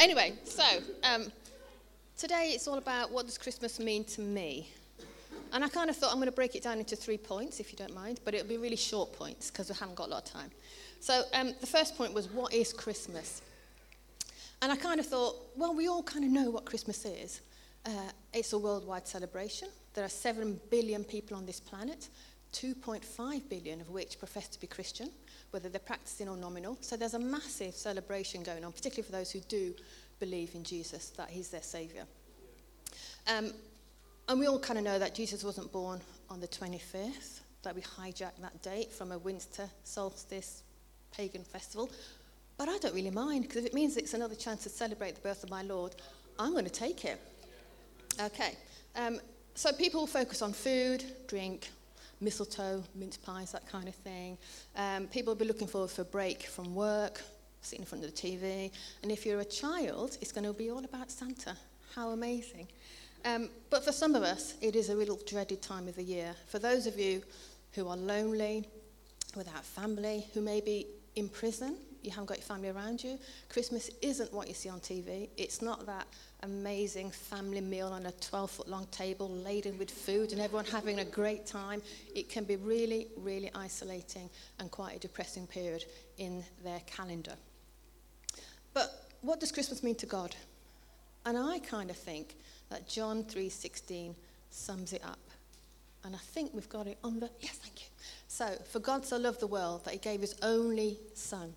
Anyway, 0.00 0.32
so 0.44 0.64
um, 1.04 1.30
today 2.16 2.52
it's 2.54 2.66
all 2.66 2.78
about 2.78 3.12
what 3.12 3.26
does 3.26 3.36
Christmas 3.36 3.78
mean 3.78 4.02
to 4.02 4.22
me. 4.22 4.66
And 5.52 5.62
I 5.62 5.68
kind 5.68 5.90
of 5.90 5.96
thought 5.96 6.08
I'm 6.10 6.16
going 6.16 6.24
to 6.24 6.32
break 6.32 6.54
it 6.54 6.62
down 6.62 6.78
into 6.78 6.96
three 6.96 7.18
points, 7.18 7.60
if 7.60 7.70
you 7.70 7.76
don't 7.76 7.94
mind, 7.94 8.18
but 8.24 8.32
it'll 8.32 8.48
be 8.48 8.56
really 8.56 8.76
short 8.76 9.12
points 9.12 9.50
because 9.50 9.68
we 9.68 9.74
haven't 9.74 9.96
got 9.96 10.06
a 10.06 10.10
lot 10.12 10.22
of 10.26 10.32
time. 10.32 10.50
So 11.00 11.24
um, 11.34 11.52
the 11.60 11.66
first 11.66 11.98
point 11.98 12.14
was, 12.14 12.30
what 12.30 12.54
is 12.54 12.72
Christmas? 12.72 13.42
And 14.62 14.72
I 14.72 14.76
kind 14.76 15.00
of 15.00 15.06
thought, 15.06 15.36
well, 15.54 15.74
we 15.74 15.86
all 15.86 16.02
kind 16.02 16.24
of 16.24 16.30
know 16.30 16.48
what 16.48 16.64
Christmas 16.64 17.04
is. 17.04 17.42
Uh, 17.84 17.90
it's 18.32 18.54
a 18.54 18.58
worldwide 18.58 19.06
celebration. 19.06 19.68
There 19.92 20.04
are 20.06 20.08
7 20.08 20.58
billion 20.70 21.04
people 21.04 21.36
on 21.36 21.44
this 21.44 21.60
planet, 21.60 22.08
2.5 22.52 23.48
billion 23.48 23.80
of 23.80 23.90
which 23.90 24.18
profess 24.18 24.48
to 24.48 24.60
be 24.60 24.66
Christian, 24.66 25.10
whether 25.50 25.68
they're 25.68 25.80
practicing 25.80 26.28
or 26.28 26.36
nominal. 26.36 26.76
So 26.80 26.96
there's 26.96 27.14
a 27.14 27.18
massive 27.18 27.74
celebration 27.74 28.42
going 28.42 28.64
on, 28.64 28.72
particularly 28.72 29.06
for 29.06 29.12
those 29.12 29.30
who 29.30 29.40
do 29.40 29.74
believe 30.18 30.54
in 30.54 30.64
Jesus, 30.64 31.10
that 31.10 31.30
he's 31.30 31.48
their 31.48 31.62
saviour. 31.62 32.04
Um, 33.26 33.52
and 34.28 34.38
we 34.38 34.46
all 34.46 34.58
kind 34.58 34.78
of 34.78 34.84
know 34.84 34.98
that 34.98 35.14
Jesus 35.14 35.42
wasn't 35.42 35.72
born 35.72 36.00
on 36.28 36.40
the 36.40 36.48
25th, 36.48 37.40
that 37.62 37.74
we 37.74 37.82
hijacked 37.82 38.40
that 38.40 38.62
date 38.62 38.92
from 38.92 39.12
a 39.12 39.18
winter 39.18 39.68
solstice 39.84 40.62
pagan 41.12 41.42
festival. 41.42 41.90
But 42.56 42.68
I 42.68 42.78
don't 42.78 42.94
really 42.94 43.10
mind 43.10 43.42
because 43.42 43.56
if 43.58 43.66
it 43.66 43.74
means 43.74 43.96
it's 43.96 44.14
another 44.14 44.34
chance 44.34 44.62
to 44.64 44.68
celebrate 44.68 45.14
the 45.14 45.20
birth 45.20 45.42
of 45.42 45.50
my 45.50 45.62
Lord, 45.62 45.94
I'm 46.38 46.52
going 46.52 46.64
to 46.64 46.70
take 46.70 47.04
it. 47.04 47.20
Okay. 48.20 48.54
Um, 48.96 49.20
so 49.54 49.72
people 49.72 50.06
focus 50.06 50.42
on 50.42 50.52
food, 50.52 51.04
drink, 51.26 51.70
mistletoe, 52.20 52.82
mince 52.94 53.16
pies, 53.16 53.52
that 53.52 53.66
kind 53.68 53.88
of 53.88 53.94
thing. 53.94 54.38
Um, 54.76 55.06
people 55.06 55.32
will 55.32 55.38
be 55.38 55.46
looking 55.46 55.68
forward 55.68 55.90
for 55.90 56.02
a 56.02 56.06
break 56.06 56.42
from 56.42 56.74
work, 56.74 57.22
sitting 57.62 57.82
in 57.82 57.86
front 57.86 58.04
of 58.04 58.14
the 58.14 58.16
TV. 58.16 58.70
And 59.02 59.10
if 59.10 59.24
you're 59.24 59.40
a 59.40 59.44
child, 59.44 60.18
it's 60.20 60.32
going 60.32 60.44
to 60.44 60.52
be 60.52 60.70
all 60.70 60.84
about 60.84 61.10
Santa. 61.10 61.56
How 61.94 62.10
amazing. 62.10 62.68
Um, 63.24 63.50
but 63.68 63.84
for 63.84 63.92
some 63.92 64.14
of 64.14 64.22
us, 64.22 64.54
it 64.60 64.76
is 64.76 64.88
a 64.88 64.96
real 64.96 65.18
dreaded 65.26 65.60
time 65.60 65.88
of 65.88 65.96
the 65.96 66.02
year. 66.02 66.34
For 66.46 66.58
those 66.58 66.86
of 66.86 66.98
you 66.98 67.22
who 67.72 67.88
are 67.88 67.96
lonely, 67.96 68.66
without 69.36 69.64
family, 69.64 70.26
who 70.34 70.40
may 70.40 70.60
be 70.60 70.86
in 71.16 71.28
prison, 71.28 71.76
you 72.02 72.10
haven't 72.10 72.26
got 72.26 72.38
your 72.38 72.44
family 72.44 72.68
around 72.68 73.02
you, 73.02 73.18
Christmas 73.48 73.90
isn't 74.02 74.32
what 74.32 74.48
you 74.48 74.54
see 74.54 74.68
on 74.68 74.80
TV. 74.80 75.28
It's 75.36 75.60
not 75.60 75.86
that 75.86 76.06
amazing 76.42 77.10
family 77.10 77.60
meal 77.60 77.88
on 77.88 78.06
a 78.06 78.12
12 78.12 78.50
foot 78.50 78.68
long 78.68 78.86
table 78.86 79.28
laden 79.28 79.78
with 79.78 79.90
food 79.90 80.32
and 80.32 80.40
everyone 80.40 80.64
having 80.64 81.00
a 81.00 81.04
great 81.04 81.46
time. 81.46 81.82
It 82.14 82.28
can 82.28 82.44
be 82.44 82.56
really, 82.56 83.08
really 83.16 83.50
isolating 83.54 84.30
and 84.58 84.70
quite 84.70 84.96
a 84.96 84.98
depressing 84.98 85.46
period 85.46 85.84
in 86.18 86.44
their 86.64 86.80
calendar. 86.86 87.34
But 88.72 89.08
what 89.20 89.40
does 89.40 89.52
Christmas 89.52 89.82
mean 89.82 89.96
to 89.96 90.06
God? 90.06 90.34
And 91.26 91.36
I 91.36 91.58
kind 91.58 91.90
of 91.90 91.96
think 91.96 92.36
that 92.70 92.88
John 92.88 93.24
3:16 93.24 94.14
sums 94.50 94.92
it 94.92 95.04
up. 95.04 95.18
And 96.02 96.14
I 96.14 96.18
think 96.18 96.54
we've 96.54 96.68
got 96.68 96.86
it 96.86 96.98
on 97.04 97.20
the 97.20 97.30
yes, 97.40 97.56
thank 97.56 97.80
you. 97.80 97.86
So, 98.26 98.56
for 98.70 98.78
God 98.78 99.04
so 99.04 99.18
loved 99.18 99.40
the 99.40 99.46
world 99.46 99.84
that 99.84 99.92
he 99.92 99.98
gave 99.98 100.22
his 100.22 100.34
only 100.40 100.98
son 101.14 101.54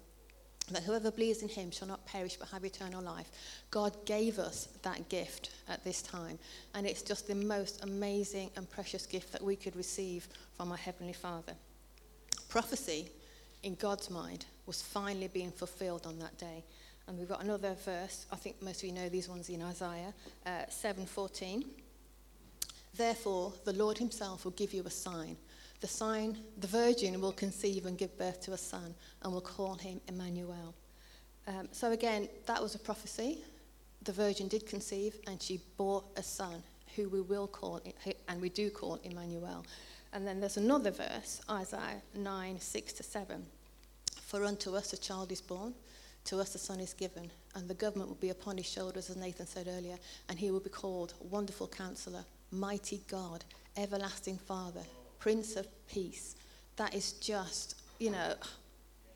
that 0.73 0.83
whoever 0.83 1.11
believes 1.11 1.41
in 1.41 1.49
him 1.49 1.71
shall 1.71 1.87
not 1.87 2.05
perish 2.05 2.35
but 2.37 2.49
have 2.49 2.65
eternal 2.65 3.01
life. 3.01 3.29
God 3.71 3.93
gave 4.05 4.39
us 4.39 4.67
that 4.83 5.09
gift 5.09 5.51
at 5.67 5.83
this 5.83 6.01
time, 6.01 6.37
and 6.73 6.85
it's 6.85 7.01
just 7.01 7.27
the 7.27 7.35
most 7.35 7.83
amazing 7.83 8.49
and 8.55 8.69
precious 8.69 9.05
gift 9.05 9.31
that 9.31 9.43
we 9.43 9.55
could 9.55 9.75
receive 9.75 10.27
from 10.57 10.71
our 10.71 10.77
Heavenly 10.77 11.13
Father. 11.13 11.53
Prophecy, 12.49 13.09
in 13.63 13.75
God's 13.75 14.09
mind, 14.09 14.45
was 14.65 14.81
finally 14.81 15.27
being 15.27 15.51
fulfilled 15.51 16.05
on 16.05 16.19
that 16.19 16.37
day. 16.37 16.63
And 17.07 17.17
we've 17.17 17.27
got 17.27 17.43
another 17.43 17.75
verse. 17.85 18.25
I 18.31 18.35
think 18.35 18.61
most 18.61 18.83
of 18.83 18.89
you 18.89 18.93
know 18.93 19.09
these 19.09 19.27
ones 19.27 19.49
in 19.49 19.61
Isaiah 19.61 20.13
uh, 20.45 20.65
7:14. 20.69 21.65
Therefore, 22.95 23.53
the 23.65 23.73
Lord 23.73 23.97
Himself 23.97 24.45
will 24.45 24.51
give 24.51 24.73
you 24.73 24.83
a 24.85 24.89
sign. 24.89 25.35
The 25.83 25.89
sign: 25.89 26.37
the 26.57 26.67
virgin 26.67 27.19
will 27.19 27.33
conceive 27.33 27.85
and 27.85 27.97
give 27.97 28.17
birth 28.17 28.39
to 28.43 28.53
a 28.53 28.57
son, 28.57 28.95
and 29.21 29.33
will 29.33 29.41
call 29.41 29.75
him 29.75 29.99
Emmanuel. 30.07 30.73
Um, 31.45 31.67
so 31.73 31.91
again, 31.91 32.29
that 32.45 32.63
was 32.63 32.73
a 32.73 32.79
prophecy. 32.79 33.39
The 34.03 34.13
virgin 34.13 34.47
did 34.47 34.65
conceive, 34.65 35.17
and 35.27 35.41
she 35.41 35.59
bore 35.75 36.01
a 36.15 36.23
son, 36.23 36.63
who 36.95 37.09
we 37.09 37.19
will 37.19 37.47
call, 37.47 37.81
and 38.29 38.39
we 38.39 38.47
do 38.47 38.69
call 38.69 38.97
Emmanuel. 39.03 39.65
And 40.13 40.25
then 40.25 40.39
there's 40.39 40.55
another 40.55 40.89
verse, 40.89 41.41
Isaiah 41.49 42.01
9, 42.15 42.61
6 42.61 42.93
to 42.93 43.03
7. 43.03 43.45
For 44.21 44.45
unto 44.45 44.77
us 44.77 44.93
a 44.93 44.97
child 44.97 45.33
is 45.33 45.41
born, 45.41 45.73
to 46.23 46.39
us 46.39 46.55
a 46.55 46.59
son 46.59 46.79
is 46.79 46.93
given, 46.93 47.29
and 47.55 47.67
the 47.67 47.73
government 47.73 48.07
will 48.07 48.15
be 48.15 48.29
upon 48.29 48.55
his 48.55 48.69
shoulders, 48.69 49.09
as 49.09 49.17
Nathan 49.17 49.47
said 49.47 49.67
earlier, 49.67 49.97
and 50.29 50.39
he 50.39 50.49
will 50.49 50.61
be 50.61 50.69
called 50.69 51.13
Wonderful 51.19 51.67
Counselor, 51.67 52.23
Mighty 52.51 53.01
God, 53.09 53.43
Everlasting 53.75 54.37
Father, 54.37 54.83
Prince 55.23 55.55
of 55.55 55.65
Peace. 55.87 56.35
That 56.75 56.93
is 56.93 57.13
just, 57.13 57.81
you 57.97 58.11
know, 58.11 58.33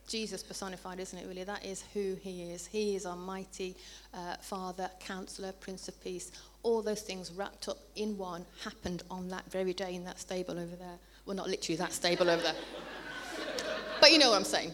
Jesus 0.07 0.41
personified, 0.41 1.01
isn't 1.01 1.19
it, 1.19 1.28
really? 1.28 1.44
That 1.44 1.66
is 1.66 1.84
who 1.94 2.16
he 2.22 2.44
is. 2.44 2.66
He 2.66 2.95
is 2.95 3.06
our 3.06 3.18
mighty 3.18 3.75
uh, 4.13 4.38
Father, 4.40 4.90
Counselor, 5.01 5.51
Prince 5.59 5.90
of 5.90 6.01
Peace. 6.01 6.31
All 6.63 6.81
those 6.81 7.01
things 7.01 7.34
wrapped 7.34 7.68
up 7.68 7.79
in 7.97 8.18
one 8.18 8.45
happened 8.63 9.03
on 9.12 9.28
that 9.28 9.51
very 9.51 9.73
day 9.73 9.95
in 9.95 10.06
that 10.06 10.18
stable 10.18 10.57
over 10.57 10.78
there. 10.78 10.97
Well, 11.25 11.35
not 11.35 11.50
literally 11.50 11.75
that 11.75 11.91
stable 11.91 12.29
over 12.29 12.41
there. 12.41 12.56
but 14.00 14.09
you 14.13 14.18
know 14.18 14.29
what 14.29 14.38
I'm 14.38 14.45
saying. 14.45 14.72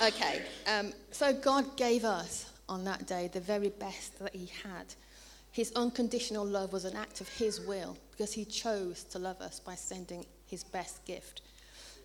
Okay, 0.00 0.42
um, 0.68 0.92
so 1.10 1.32
God 1.32 1.76
gave 1.76 2.04
us 2.04 2.52
on 2.68 2.84
that 2.84 3.08
day 3.08 3.28
the 3.32 3.40
very 3.40 3.70
best 3.70 4.16
that 4.20 4.32
He 4.32 4.48
had. 4.62 4.94
His 5.50 5.72
unconditional 5.74 6.46
love 6.46 6.72
was 6.72 6.84
an 6.84 6.96
act 6.96 7.20
of 7.20 7.28
His 7.30 7.60
will 7.62 7.98
because 8.12 8.32
He 8.32 8.44
chose 8.44 9.02
to 9.10 9.18
love 9.18 9.40
us 9.40 9.58
by 9.58 9.74
sending 9.74 10.24
His 10.46 10.64
best 10.64 11.04
gift. 11.04 11.42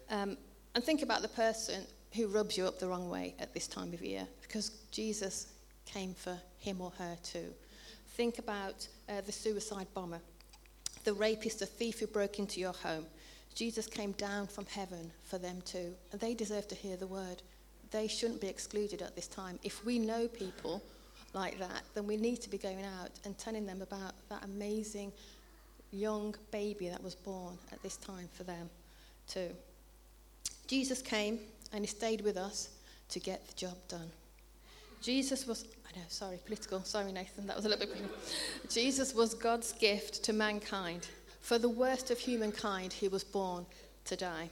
Um, 0.09 0.37
and 0.75 0.83
think 0.83 1.01
about 1.01 1.21
the 1.21 1.27
person 1.29 1.83
who 2.13 2.27
rubs 2.27 2.57
you 2.57 2.65
up 2.65 2.79
the 2.79 2.87
wrong 2.87 3.09
way 3.09 3.35
at 3.39 3.53
this 3.53 3.67
time 3.67 3.93
of 3.93 4.01
year 4.01 4.27
because 4.41 4.71
Jesus 4.91 5.47
came 5.85 6.13
for 6.13 6.37
him 6.59 6.81
or 6.81 6.91
her 6.97 7.17
too. 7.23 7.53
Think 8.15 8.39
about 8.39 8.87
uh, 9.09 9.21
the 9.21 9.31
suicide 9.31 9.87
bomber, 9.93 10.19
the 11.03 11.13
rapist, 11.13 11.59
the 11.59 11.65
thief 11.65 11.99
who 11.99 12.07
broke 12.07 12.39
into 12.39 12.59
your 12.59 12.73
home. 12.73 13.05
Jesus 13.55 13.87
came 13.87 14.11
down 14.13 14.47
from 14.47 14.65
heaven 14.65 15.11
for 15.23 15.37
them 15.37 15.61
too, 15.65 15.93
and 16.11 16.21
they 16.21 16.33
deserve 16.33 16.67
to 16.69 16.75
hear 16.75 16.97
the 16.97 17.07
word 17.07 17.41
they 17.91 18.07
shouldn't 18.07 18.41
be 18.41 18.47
excluded 18.47 19.01
at 19.01 19.15
this 19.15 19.27
time. 19.27 19.59
If 19.63 19.85
we 19.85 19.99
know 19.99 20.27
people 20.27 20.81
like 21.33 21.59
that, 21.59 21.83
then 21.93 22.07
we 22.07 22.17
need 22.17 22.41
to 22.41 22.49
be 22.49 22.57
going 22.57 22.83
out 22.83 23.11
and 23.25 23.37
telling 23.37 23.65
them 23.65 23.81
about 23.81 24.13
that 24.29 24.43
amazing 24.43 25.11
young 25.91 26.35
baby 26.51 26.89
that 26.89 27.03
was 27.03 27.15
born 27.15 27.57
at 27.71 27.81
this 27.83 27.97
time 27.97 28.29
for 28.33 28.43
them 28.43 28.69
too. 29.27 29.49
Jesus 30.67 31.01
came 31.01 31.39
and 31.73 31.83
he 31.83 31.87
stayed 31.87 32.21
with 32.21 32.37
us 32.37 32.69
to 33.09 33.19
get 33.19 33.45
the 33.47 33.53
job 33.53 33.75
done. 33.87 34.09
Jesus 35.01 35.47
was, 35.47 35.65
I 35.85 35.97
know, 35.97 36.05
sorry, 36.07 36.37
political, 36.45 36.83
sorry, 36.83 37.11
Nathan, 37.11 37.47
that 37.47 37.55
was 37.55 37.65
a 37.65 37.69
little 37.69 37.87
bit. 37.87 37.97
Jesus 38.69 39.15
was 39.15 39.33
God's 39.33 39.73
gift 39.73 40.23
to 40.23 40.33
mankind. 40.33 41.07
For 41.41 41.57
the 41.57 41.69
worst 41.69 42.11
of 42.11 42.19
humankind, 42.19 42.93
he 42.93 43.07
was 43.07 43.23
born 43.23 43.65
to 44.05 44.15
die. 44.15 44.49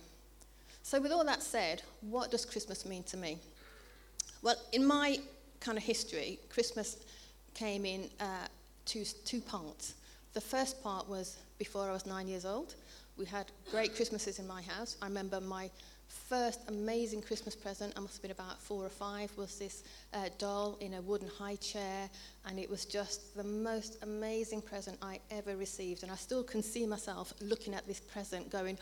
So, 0.81 0.99
with 0.99 1.11
all 1.11 1.23
that 1.25 1.43
said, 1.43 1.83
what 2.01 2.31
does 2.31 2.45
Christmas 2.45 2.85
mean 2.85 3.03
to 3.03 3.17
me? 3.17 3.37
Well, 4.41 4.55
in 4.73 4.85
my 4.85 5.19
kind 5.59 5.77
of 5.77 5.83
history, 5.83 6.39
Christmas 6.49 6.97
came 7.53 7.85
in 7.85 8.09
uh, 8.19 8.47
two, 8.85 9.03
two 9.25 9.41
parts. 9.41 9.93
The 10.33 10.41
first 10.41 10.83
part 10.83 11.09
was 11.09 11.37
before 11.57 11.89
I 11.89 11.93
was 11.93 12.05
nine 12.05 12.27
years 12.27 12.45
old. 12.45 12.75
We 13.17 13.25
had 13.25 13.51
great 13.71 13.95
Christmases 13.95 14.39
in 14.39 14.47
my 14.47 14.61
house. 14.61 14.95
I 15.01 15.07
remember 15.07 15.41
my 15.41 15.69
first 16.07 16.61
amazing 16.67 17.21
Christmas 17.21 17.55
present, 17.55 17.93
I 17.97 17.99
must 17.99 18.15
have 18.15 18.21
been 18.21 18.31
about 18.31 18.59
four 18.61 18.85
or 18.85 18.89
five, 18.89 19.31
was 19.37 19.57
this 19.57 19.83
uh, 20.13 20.29
doll 20.37 20.77
in 20.81 20.95
a 20.95 21.01
wooden 21.01 21.27
high 21.27 21.55
chair. 21.55 22.09
And 22.45 22.59
it 22.59 22.69
was 22.69 22.85
just 22.85 23.35
the 23.35 23.43
most 23.43 23.97
amazing 24.03 24.61
present 24.61 24.97
I 25.01 25.19
ever 25.31 25.55
received. 25.55 26.03
And 26.03 26.11
I 26.11 26.15
still 26.15 26.43
can 26.43 26.61
see 26.61 26.85
myself 26.85 27.33
looking 27.41 27.73
at 27.73 27.87
this 27.87 27.99
present 27.99 28.49
going, 28.51 28.77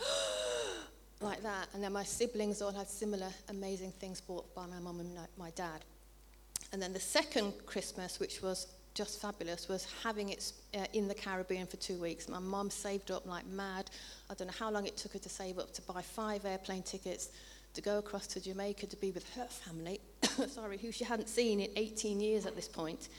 like 1.22 1.42
that. 1.44 1.68
And 1.74 1.84
then 1.84 1.94
my 1.94 2.04
siblings 2.04 2.62
all 2.62 2.72
had 2.72 2.88
similar 2.88 3.30
amazing 3.50 3.92
things 3.94 4.22
bought 4.22 4.54
by 4.54 4.66
my 4.66 4.80
mum 4.80 5.00
and 5.00 5.18
my 5.38 5.52
dad. 5.52 5.84
And 6.74 6.82
then 6.82 6.92
the 6.92 7.00
second 7.00 7.54
Christmas, 7.66 8.20
which 8.20 8.42
was 8.42 8.68
just 8.98 9.22
fabulous, 9.22 9.70
was 9.70 9.88
having 10.04 10.30
it 10.30 10.52
uh, 10.76 10.86
in 10.94 11.08
the 11.08 11.14
Caribbean 11.14 11.68
for 11.68 11.78
two 11.78 12.02
weeks. 12.02 12.28
My 12.28 12.40
mum 12.40 12.72
saved 12.72 13.12
up 13.12 13.28
like 13.28 13.46
mad. 13.46 13.92
I 14.28 14.34
don't 14.34 14.48
know 14.48 14.54
how 14.58 14.72
long 14.72 14.88
it 14.88 14.98
took 14.98 15.14
her 15.14 15.20
to 15.20 15.30
save 15.30 15.60
up 15.60 15.72
to 15.74 15.84
buy 15.84 16.02
five 16.02 16.46
airplane 16.46 16.82
tickets 16.82 17.30
to 17.76 17.82
go 17.82 18.00
across 18.00 18.26
to 18.26 18.42
Jamaica 18.42 18.88
to 18.88 18.98
be 18.98 19.12
with 19.12 19.30
her 19.36 19.46
family, 19.46 20.02
sorry, 20.48 20.80
who 20.80 20.92
she 20.92 21.04
hadn't 21.04 21.30
seen 21.30 21.60
in 21.60 21.70
18 21.76 22.20
years 22.20 22.48
at 22.48 22.56
this 22.56 22.68
point. 22.68 23.10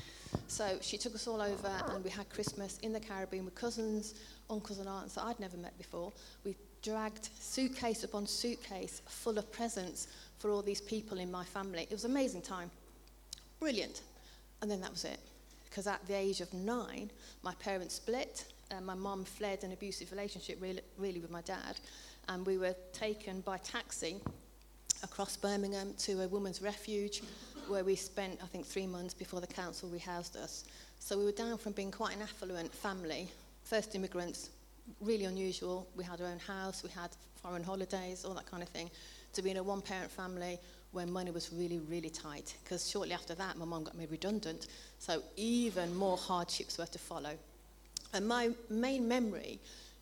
So 0.48 0.78
she 0.80 0.98
took 0.98 1.14
us 1.14 1.28
all 1.28 1.40
over 1.40 1.70
and 1.90 2.02
we 2.02 2.10
had 2.10 2.28
Christmas 2.28 2.78
in 2.82 2.92
the 2.92 2.98
Caribbean 2.98 3.44
with 3.44 3.54
cousins, 3.54 4.14
uncles 4.50 4.80
and 4.80 4.88
aunts 4.88 5.14
that 5.14 5.24
I'd 5.26 5.38
never 5.38 5.56
met 5.56 5.78
before. 5.78 6.12
We 6.44 6.56
dragged 6.82 7.28
suitcase 7.38 8.02
upon 8.02 8.26
suitcase 8.26 9.00
full 9.06 9.38
of 9.38 9.50
presents 9.52 10.08
for 10.40 10.50
all 10.50 10.62
these 10.62 10.80
people 10.80 11.18
in 11.18 11.30
my 11.30 11.44
family. 11.44 11.82
It 11.82 11.92
was 11.92 12.04
an 12.04 12.10
amazing 12.10 12.42
time. 12.42 12.68
Brilliant. 13.60 14.02
And 14.60 14.68
then 14.68 14.80
that 14.80 14.90
was 14.90 15.04
it. 15.04 15.20
Because 15.78 15.94
at 15.94 16.04
the 16.08 16.14
age 16.14 16.40
of 16.40 16.52
nine, 16.52 17.08
my 17.44 17.54
parents 17.60 17.94
split. 17.94 18.46
And 18.72 18.84
my 18.84 18.96
mum 18.96 19.24
fled 19.24 19.62
an 19.62 19.70
abusive 19.70 20.10
relationship, 20.10 20.60
really, 20.60 20.80
really, 20.96 21.20
with 21.20 21.30
my 21.30 21.40
dad. 21.42 21.78
And 22.28 22.44
we 22.44 22.58
were 22.58 22.74
taken 22.92 23.42
by 23.42 23.58
taxi 23.58 24.16
across 25.04 25.36
Birmingham 25.36 25.94
to 25.98 26.24
a 26.24 26.26
women's 26.26 26.60
refuge 26.60 27.22
where 27.68 27.84
we 27.84 27.94
spent, 27.94 28.40
I 28.42 28.46
think, 28.46 28.66
three 28.66 28.88
months 28.88 29.14
before 29.14 29.40
the 29.40 29.46
council 29.46 29.88
rehoused 29.88 30.34
us. 30.34 30.64
So 30.98 31.16
we 31.16 31.24
were 31.24 31.30
down 31.30 31.58
from 31.58 31.74
being 31.74 31.92
quite 31.92 32.16
an 32.16 32.22
affluent 32.22 32.74
family, 32.74 33.28
first 33.62 33.94
immigrants, 33.94 34.50
really 35.00 35.26
unusual. 35.26 35.86
We 35.94 36.02
had 36.02 36.20
our 36.20 36.26
own 36.26 36.40
house, 36.40 36.82
we 36.82 36.90
had 36.90 37.10
foreign 37.40 37.62
holidays, 37.62 38.24
all 38.24 38.34
that 38.34 38.50
kind 38.50 38.64
of 38.64 38.68
thing, 38.70 38.90
to 39.32 39.42
being 39.42 39.58
a 39.58 39.62
one 39.62 39.82
parent 39.82 40.10
family 40.10 40.58
where 40.92 41.06
money 41.06 41.30
was 41.30 41.52
really, 41.52 41.78
really 41.78 42.10
tight. 42.10 42.54
Because 42.64 42.88
shortly 42.88 43.12
after 43.12 43.34
that, 43.34 43.56
my 43.56 43.64
mum 43.64 43.84
got 43.84 43.96
me 43.96 44.06
redundant. 44.10 44.68
So 44.98 45.22
even 45.36 45.94
more 45.94 46.16
hardships 46.16 46.78
were 46.78 46.86
to 46.86 46.98
follow. 46.98 47.32
And 48.14 48.26
my 48.26 48.50
main 48.70 49.06
memory 49.06 49.58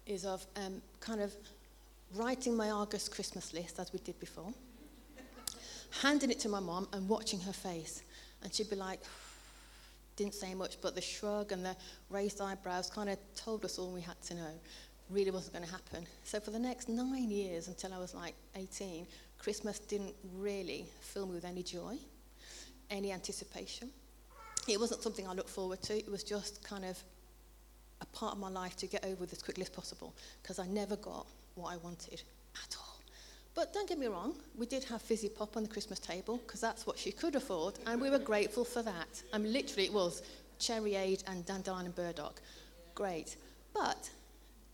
is 0.06 0.24
of 0.24 0.46
um, 0.56 0.80
kind 1.00 1.20
of 1.20 1.32
writing 2.14 2.56
my 2.56 2.70
August 2.70 3.12
Christmas 3.12 3.52
list, 3.52 3.80
as 3.80 3.92
we 3.92 3.98
did 3.98 4.18
before, 4.20 4.52
handing 6.02 6.30
it 6.30 6.38
to 6.40 6.48
my 6.48 6.60
mum 6.60 6.88
and 6.92 7.08
watching 7.08 7.40
her 7.40 7.52
face. 7.52 8.02
And 8.42 8.54
she'd 8.54 8.70
be 8.70 8.76
like, 8.76 9.00
didn't 10.16 10.34
say 10.34 10.54
much, 10.54 10.80
but 10.80 10.94
the 10.94 11.00
shrug 11.00 11.52
and 11.52 11.64
the 11.64 11.76
raised 12.10 12.40
eyebrows 12.40 12.88
kind 12.88 13.10
of 13.10 13.18
told 13.34 13.64
us 13.64 13.78
all 13.78 13.90
we 13.90 14.00
had 14.00 14.20
to 14.22 14.34
know. 14.34 14.52
Really 15.10 15.30
wasn't 15.30 15.54
going 15.54 15.64
to 15.64 15.70
happen. 15.70 16.06
So 16.24 16.40
for 16.40 16.50
the 16.50 16.58
next 16.58 16.88
nine 16.88 17.30
years, 17.30 17.68
until 17.68 17.92
I 17.92 17.98
was 17.98 18.14
like 18.14 18.34
18, 18.56 19.06
Christmas 19.46 19.78
didn't 19.78 20.16
really 20.38 20.86
fill 21.00 21.24
me 21.24 21.36
with 21.36 21.44
any 21.44 21.62
joy, 21.62 21.96
any 22.90 23.12
anticipation. 23.12 23.88
It 24.66 24.80
wasn't 24.80 25.04
something 25.04 25.24
I 25.24 25.34
looked 25.34 25.50
forward 25.50 25.80
to. 25.82 25.96
It 25.96 26.10
was 26.10 26.24
just 26.24 26.64
kind 26.64 26.84
of 26.84 26.98
a 28.00 28.06
part 28.06 28.32
of 28.32 28.40
my 28.40 28.48
life 28.48 28.74
to 28.78 28.88
get 28.88 29.04
over 29.04 29.14
with 29.20 29.32
as 29.32 29.40
quickly 29.44 29.62
as 29.62 29.68
possible 29.68 30.16
because 30.42 30.58
I 30.58 30.66
never 30.66 30.96
got 30.96 31.28
what 31.54 31.72
I 31.72 31.76
wanted 31.76 32.20
at 32.64 32.76
all. 32.76 32.98
But 33.54 33.72
don't 33.72 33.88
get 33.88 34.00
me 34.00 34.08
wrong, 34.08 34.34
we 34.58 34.66
did 34.66 34.82
have 34.82 35.00
fizzy 35.00 35.28
pop 35.28 35.56
on 35.56 35.62
the 35.62 35.68
Christmas 35.68 36.00
table 36.00 36.38
because 36.38 36.60
that's 36.60 36.84
what 36.84 36.98
she 36.98 37.12
could 37.12 37.36
afford, 37.36 37.74
and 37.86 38.00
we 38.00 38.10
were 38.10 38.18
grateful 38.18 38.64
for 38.64 38.82
that. 38.82 39.22
I 39.32 39.38
mean, 39.38 39.52
literally, 39.52 39.84
it 39.84 39.92
was 39.92 40.22
cherryade 40.58 41.22
and 41.28 41.46
dandelion 41.46 41.86
and 41.86 41.94
burdock. 41.94 42.42
Great. 42.96 43.36
But 43.72 44.10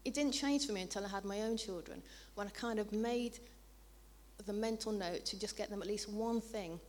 it 0.07 0.15
didn't 0.15 0.33
change 0.33 0.67
for 0.67 0.73
me 0.73 0.81
until 0.81 1.05
I 1.05 1.09
had 1.09 1.27
my 1.27 1.43
own 1.43 1.59
children, 1.59 2.03
when 2.37 2.47
I 2.47 2.51
kind 2.53 2.79
of 2.79 2.91
made 2.91 3.39
the 4.47 4.53
mental 4.53 4.93
note 4.93 5.25
to 5.27 5.39
just 5.39 5.57
get 5.57 5.71
them 5.71 5.83
at 5.83 5.89
least 5.89 6.09
one 6.09 6.41
thing 6.41 6.81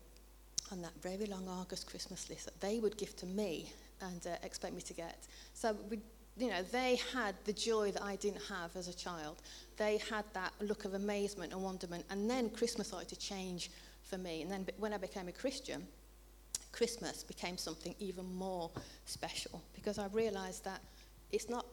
on 0.71 0.81
that 0.81 0.93
very 1.01 1.25
long 1.25 1.47
August 1.47 1.87
Christmas 1.87 2.29
list 2.29 2.45
that 2.45 2.59
they 2.59 2.79
would 2.79 2.97
give 2.97 3.15
to 3.17 3.25
me 3.25 3.71
and 4.01 4.25
uh, 4.27 4.35
expect 4.43 4.73
me 4.73 4.81
to 4.81 4.93
get. 4.93 5.27
So 5.53 5.75
we 5.89 5.99
you 6.37 6.49
know, 6.49 6.63
they 6.71 6.99
had 7.13 7.35
the 7.45 7.53
joy 7.53 7.91
that 7.91 8.01
I 8.01 8.15
didn't 8.15 8.41
have 8.49 8.75
as 8.75 8.87
a 8.87 8.93
child. 8.93 9.41
They 9.77 9.99
had 10.09 10.25
that 10.33 10.51
look 10.61 10.85
of 10.85 10.95
amazement 10.95 11.53
and 11.53 11.61
wonderment. 11.61 12.05
And 12.09 12.29
then 12.29 12.49
Christmas 12.49 12.87
started 12.87 13.09
to 13.09 13.15
change 13.15 13.69
for 14.01 14.17
me. 14.17 14.41
And 14.41 14.51
then 14.51 14.67
when 14.77 14.93
I 14.93 14.97
became 14.97 15.27
a 15.27 15.31
Christian, 15.31 15.85
Christmas 16.71 17.23
became 17.23 17.57
something 17.57 17.93
even 17.99 18.25
more 18.35 18.71
special 19.05 19.61
because 19.75 19.99
I 19.99 20.07
realized 20.07 20.65
that 20.65 20.81
it's 21.31 21.49
not 21.49 21.67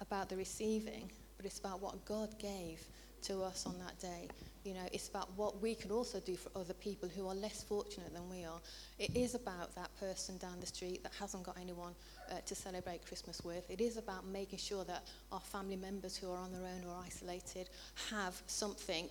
about 0.00 0.28
the 0.28 0.36
receiving, 0.36 1.10
but 1.36 1.44
it's 1.44 1.58
about 1.58 1.80
what 1.80 2.04
God 2.04 2.38
gave 2.38 2.80
to 3.22 3.42
us 3.42 3.66
on 3.66 3.76
that 3.80 3.98
day. 3.98 4.28
You 4.68 4.74
know, 4.74 4.88
it's 4.92 5.08
about 5.08 5.30
what 5.34 5.62
we 5.62 5.74
can 5.74 5.90
also 5.90 6.20
do 6.20 6.36
for 6.36 6.50
other 6.54 6.74
people 6.74 7.08
who 7.08 7.26
are 7.26 7.34
less 7.34 7.62
fortunate 7.62 8.12
than 8.12 8.28
we 8.28 8.44
are. 8.44 8.60
It 8.98 9.16
is 9.16 9.34
about 9.34 9.74
that 9.76 9.88
person 9.98 10.36
down 10.36 10.60
the 10.60 10.66
street 10.66 11.02
that 11.04 11.12
hasn't 11.18 11.44
got 11.44 11.56
anyone 11.58 11.94
uh, 12.30 12.34
to 12.44 12.54
celebrate 12.54 13.06
Christmas 13.06 13.40
with. 13.42 13.64
It 13.70 13.80
is 13.80 13.96
about 13.96 14.26
making 14.26 14.58
sure 14.58 14.84
that 14.84 15.04
our 15.32 15.40
family 15.40 15.76
members 15.76 16.18
who 16.18 16.30
are 16.30 16.36
on 16.36 16.52
their 16.52 16.60
own 16.60 16.84
or 16.86 16.94
isolated 17.02 17.70
have 18.10 18.42
something 18.46 19.08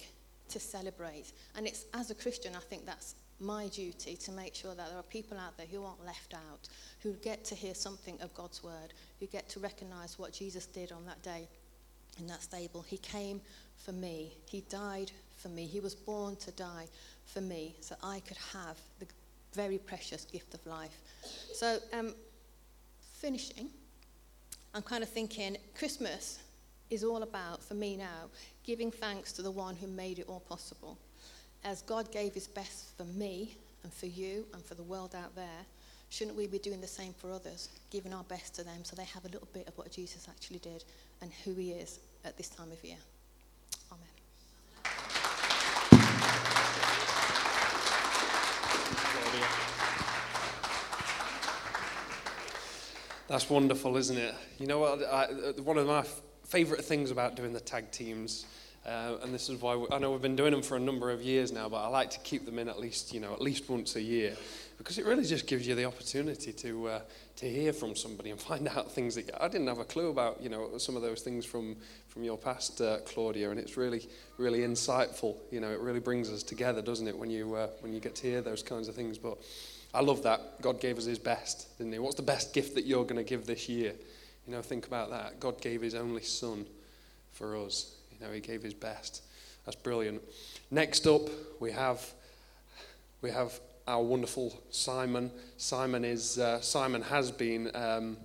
to 0.50 0.60
celebrate. 0.60 1.34
And 1.56 1.66
it's 1.66 1.86
as 1.96 2.12
a 2.12 2.16
Christian, 2.16 2.56
I 2.56 2.60
think 2.60 2.86
that's 2.86 3.16
my 3.40 3.68
duty 3.70 4.16
to 4.16 4.32
make 4.32 4.54
sure 4.54 4.76
that 4.76 4.90
there 4.90 5.00
are 5.00 5.04
people 5.04 5.40
out 5.40 5.58
there 5.58 5.66
who 5.66 5.84
aren't 5.84 6.06
left 6.06 6.36
out, 6.36 6.70
who 7.02 7.14
get 7.14 7.44
to 7.46 7.56
hear 7.56 7.74
something 7.74 8.22
of 8.22 8.32
God's 8.36 8.64
word, 8.64 8.94
who 9.20 9.26
get 9.26 9.50
to 9.50 9.60
recognize 9.60 10.20
what 10.20 10.34
Jesus 10.34 10.68
did 10.68 10.92
on 10.92 11.04
that 11.08 11.24
day 11.24 11.48
in 12.20 12.28
that 12.28 12.42
stable. 12.42 12.82
He 12.82 12.98
came 12.98 13.42
for 13.78 13.92
me, 13.92 14.34
He 14.46 14.62
died 14.70 15.12
for 15.38 15.50
me, 15.50 15.66
He 15.66 15.80
was 15.80 15.96
born 15.96 16.36
to 16.38 16.52
die 16.52 16.88
for 17.26 17.42
me 17.42 17.76
so 17.82 17.96
I 18.04 18.20
could 18.22 18.38
have 18.54 18.78
the 19.00 19.08
very 19.54 19.78
precious 19.78 20.26
gift 20.26 20.54
of 20.54 20.66
life. 20.66 20.98
So, 21.54 21.80
um, 21.94 22.14
finishing, 23.14 23.70
I'm 24.74 24.84
kind 24.84 25.04
of 25.04 25.10
thinking 25.10 25.58
Christmas 25.76 26.40
is 26.90 27.04
all 27.04 27.24
about, 27.24 27.64
for 27.64 27.74
me 27.74 27.98
now, 27.98 28.30
giving 28.64 28.92
thanks 28.92 29.32
to 29.34 29.42
the 29.42 29.52
one 29.52 29.76
who 29.76 29.88
made 29.88 30.20
it 30.20 30.26
all 30.28 30.42
possible. 30.42 30.98
As 31.64 31.82
God 31.82 32.12
gave 32.12 32.34
his 32.34 32.48
best 32.48 32.96
for 32.98 33.04
me 33.04 33.58
and 33.84 33.92
for 33.92 34.06
you 34.06 34.46
and 34.54 34.64
for 34.64 34.76
the 34.76 34.84
world 34.84 35.16
out 35.16 35.36
there, 35.36 35.66
shouldn't 36.10 36.38
we 36.38 36.48
be 36.48 36.60
doing 36.60 36.82
the 36.82 36.88
same 36.88 37.14
for 37.14 37.32
others, 37.32 37.70
giving 37.90 38.14
our 38.14 38.24
best 38.24 38.56
to 38.56 38.64
them 38.64 38.84
so 38.84 38.96
they 38.96 39.06
have 39.06 39.26
a 39.26 39.30
little 39.30 39.48
bit 39.54 39.68
of 39.68 39.78
what 39.78 39.92
Jesus 39.92 40.28
actually 40.30 40.60
did 40.60 40.84
and 41.22 41.32
who 41.44 41.54
he 41.54 41.72
is 41.72 42.00
at 42.26 42.38
this 42.38 42.50
time 42.50 42.72
of 42.72 42.84
year? 42.84 42.98
Amen. 43.92 44.08
That's 53.28 53.50
wonderful, 53.50 53.98
isn't 53.98 54.18
it? 54.18 54.34
You 54.58 54.68
know 54.68 54.80
what? 54.80 55.04
I, 55.04 55.26
one 55.62 55.78
of 55.78 55.86
my 55.86 56.06
favourite 56.46 56.86
things 56.86 57.12
about 57.12 57.36
doing 57.36 57.52
the 57.52 57.60
tag 57.60 57.92
teams, 57.92 58.46
uh, 58.86 59.16
and 59.22 59.34
this 59.34 59.50
is 59.50 59.62
why 59.62 59.76
we, 59.76 59.88
I 59.92 60.00
know 60.00 60.12
we've 60.12 60.22
been 60.22 60.38
doing 60.38 60.52
them 60.52 60.62
for 60.62 60.78
a 60.78 60.80
number 60.80 61.12
of 61.12 61.22
years 61.22 61.52
now, 61.52 61.68
but 61.68 61.84
I 61.84 61.88
like 61.88 62.10
to 62.12 62.20
keep 62.20 62.46
them 62.46 62.58
in 62.58 62.70
at 62.70 62.80
least, 62.80 63.14
you 63.14 63.20
know, 63.20 63.34
at 63.34 63.42
least 63.42 63.70
once 63.70 63.98
a 63.98 64.02
year, 64.02 64.38
because 64.78 64.98
it 64.98 65.06
really 65.06 65.24
just 65.26 65.48
gives 65.48 65.68
you 65.68 65.76
the 65.76 65.86
opportunity 65.86 66.54
to 66.54 66.88
uh, 66.88 67.00
to 67.38 67.50
hear 67.50 67.74
from 67.74 67.96
somebody 67.96 68.30
and 68.30 68.40
find 68.40 68.68
out 68.76 68.92
things 68.92 69.16
that 69.16 69.30
I 69.42 69.48
didn't 69.48 69.68
have 69.68 69.80
a 69.80 69.86
clue 69.86 70.10
about. 70.10 70.42
You 70.42 70.50
know, 70.50 70.78
some 70.78 70.96
of 70.96 71.02
those 71.02 71.22
things 71.22 71.46
from 71.46 71.76
from 72.08 72.24
your 72.24 72.38
past, 72.38 72.82
uh, 72.82 72.98
Claudia, 73.06 73.50
and 73.50 73.60
it's 73.60 73.78
really 73.78 74.08
really 74.38 74.60
insightful. 74.60 75.36
You 75.52 75.60
know, 75.60 75.72
it 75.72 75.80
really 75.80 76.00
brings 76.00 76.30
us 76.30 76.44
together, 76.44 76.82
doesn't 76.82 77.08
it, 77.08 77.18
when 77.18 77.30
you 77.30 77.56
uh, 77.56 77.68
when 77.82 77.94
you 77.94 78.00
get 78.00 78.16
to 78.16 78.28
hear 78.28 78.42
those 78.42 78.64
kinds 78.64 78.88
of 78.88 78.96
things, 78.96 79.18
but. 79.18 79.38
I 79.94 80.02
love 80.02 80.22
that. 80.24 80.62
God 80.62 80.82
gave 80.82 80.98
us 80.98 81.06
his 81.06 81.18
best, 81.18 81.76
didn't 81.78 81.94
he? 81.94 81.98
What's 81.98 82.18
the 82.18 82.22
best 82.22 82.54
gift 82.54 82.76
that 82.76 82.86
you're 82.86 83.06
going 83.06 83.16
to 83.16 83.24
give 83.24 83.48
this 83.48 83.70
year? 83.70 83.94
You 84.46 84.54
know, 84.54 84.62
think 84.62 84.86
about 84.86 85.10
that. 85.12 85.40
God 85.40 85.62
gave 85.62 85.82
his 85.82 85.96
only 85.96 86.22
son 86.22 86.66
for 87.32 87.58
us. 87.58 87.96
You 88.12 88.26
know, 88.26 88.32
he 88.32 88.40
gave 88.40 88.62
his 88.62 88.74
best. 88.74 89.24
That's 89.66 89.76
brilliant. 89.76 90.22
Next 90.72 91.08
up, 91.08 91.22
we 91.60 91.72
have 91.72 92.06
we 93.22 93.32
have 93.32 93.60
our 93.88 94.04
wonderful 94.04 94.54
Simon. 94.70 95.32
Simon 95.58 96.04
is 96.04 96.38
uh, 96.38 96.60
Simon 96.62 97.02
has 97.02 97.32
been 97.32 97.72
um, 97.74 98.18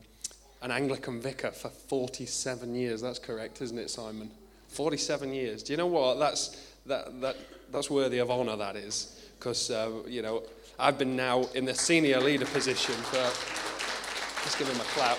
an 0.61 0.71
Anglican 0.71 1.21
vicar 1.21 1.51
for 1.51 1.69
47 1.69 2.75
years. 2.75 3.01
That's 3.01 3.19
correct, 3.19 3.63
isn't 3.63 3.79
it, 3.79 3.91
Simon? 3.91 4.31
47 4.69 5.33
years. 5.33 5.63
Do 5.63 5.73
you 5.73 5.77
know 5.77 5.87
what? 5.87 6.19
That's 6.19 6.75
that 6.87 7.21
that 7.21 7.37
that's 7.71 7.91
worthy 7.91 8.19
of 8.19 8.31
honour. 8.31 8.57
That 8.57 8.77
is 8.77 9.21
because 9.39 9.71
uh, 9.71 9.91
you 10.07 10.23
know 10.23 10.43
I've 10.79 10.99
been 10.99 11.17
now 11.17 11.45
in 11.55 11.65
the 11.65 11.75
senior 11.75 12.21
leader 12.21 12.47
position 12.47 12.95
for, 12.95 13.19
let's 13.19 14.57
give 14.59 14.69
him 14.69 14.81
a 14.81 14.85
clap. 14.85 15.19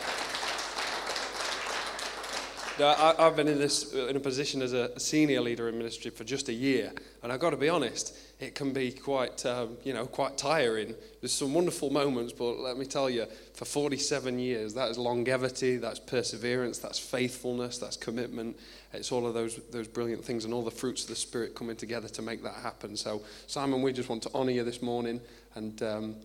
I, 2.79 3.15
have 3.19 3.35
been 3.35 3.47
in 3.47 3.59
this 3.59 3.93
in 3.93 4.15
a 4.15 4.19
position 4.19 4.61
as 4.61 4.73
a 4.73 4.99
senior 4.99 5.41
leader 5.41 5.69
in 5.69 5.77
ministry 5.77 6.09
for 6.09 6.23
just 6.23 6.49
a 6.49 6.53
year, 6.53 6.91
and 7.21 7.31
I've 7.31 7.39
got 7.39 7.51
to 7.51 7.57
be 7.57 7.69
honest, 7.69 8.17
it 8.39 8.55
can 8.55 8.73
be 8.73 8.91
quite 8.91 9.45
um, 9.45 9.77
you 9.83 9.93
know 9.93 10.05
quite 10.05 10.37
tiring. 10.37 10.95
There's 11.21 11.33
some 11.33 11.53
wonderful 11.53 11.91
moments, 11.91 12.33
but 12.33 12.59
let 12.59 12.77
me 12.77 12.85
tell 12.85 13.09
you, 13.09 13.27
for 13.53 13.65
47 13.65 14.39
years, 14.39 14.73
that 14.73 14.89
is 14.89 14.97
longevity, 14.97 15.77
that's 15.77 15.99
perseverance, 15.99 16.79
that's 16.79 16.97
faithfulness, 16.97 17.77
that's 17.77 17.95
commitment. 17.95 18.57
It's 18.91 19.11
all 19.11 19.27
of 19.27 19.33
those 19.33 19.59
those 19.71 19.87
brilliant 19.87 20.25
things 20.25 20.45
and 20.45 20.53
all 20.53 20.63
the 20.63 20.71
fruits 20.71 21.03
of 21.03 21.09
the 21.09 21.15
Spirit 21.15 21.55
coming 21.55 21.75
together 21.75 22.07
to 22.09 22.21
make 22.21 22.43
that 22.43 22.55
happen. 22.55 22.97
So, 22.97 23.21
Simon, 23.47 23.81
we 23.81 23.93
just 23.93 24.09
want 24.09 24.23
to 24.23 24.33
honour 24.33 24.51
you 24.51 24.63
this 24.63 24.81
morning 24.81 25.21
and 25.55 25.81
um, 25.83 26.15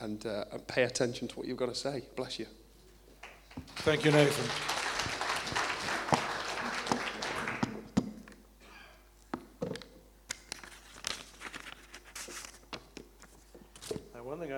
and, 0.00 0.24
uh, 0.26 0.44
and 0.52 0.66
pay 0.66 0.84
attention 0.84 1.28
to 1.28 1.36
what 1.36 1.46
you've 1.46 1.56
got 1.56 1.68
to 1.68 1.74
say. 1.74 2.02
Bless 2.16 2.38
you. 2.38 2.46
Thank 3.78 4.04
you, 4.04 4.12
Nathan. 4.12 4.77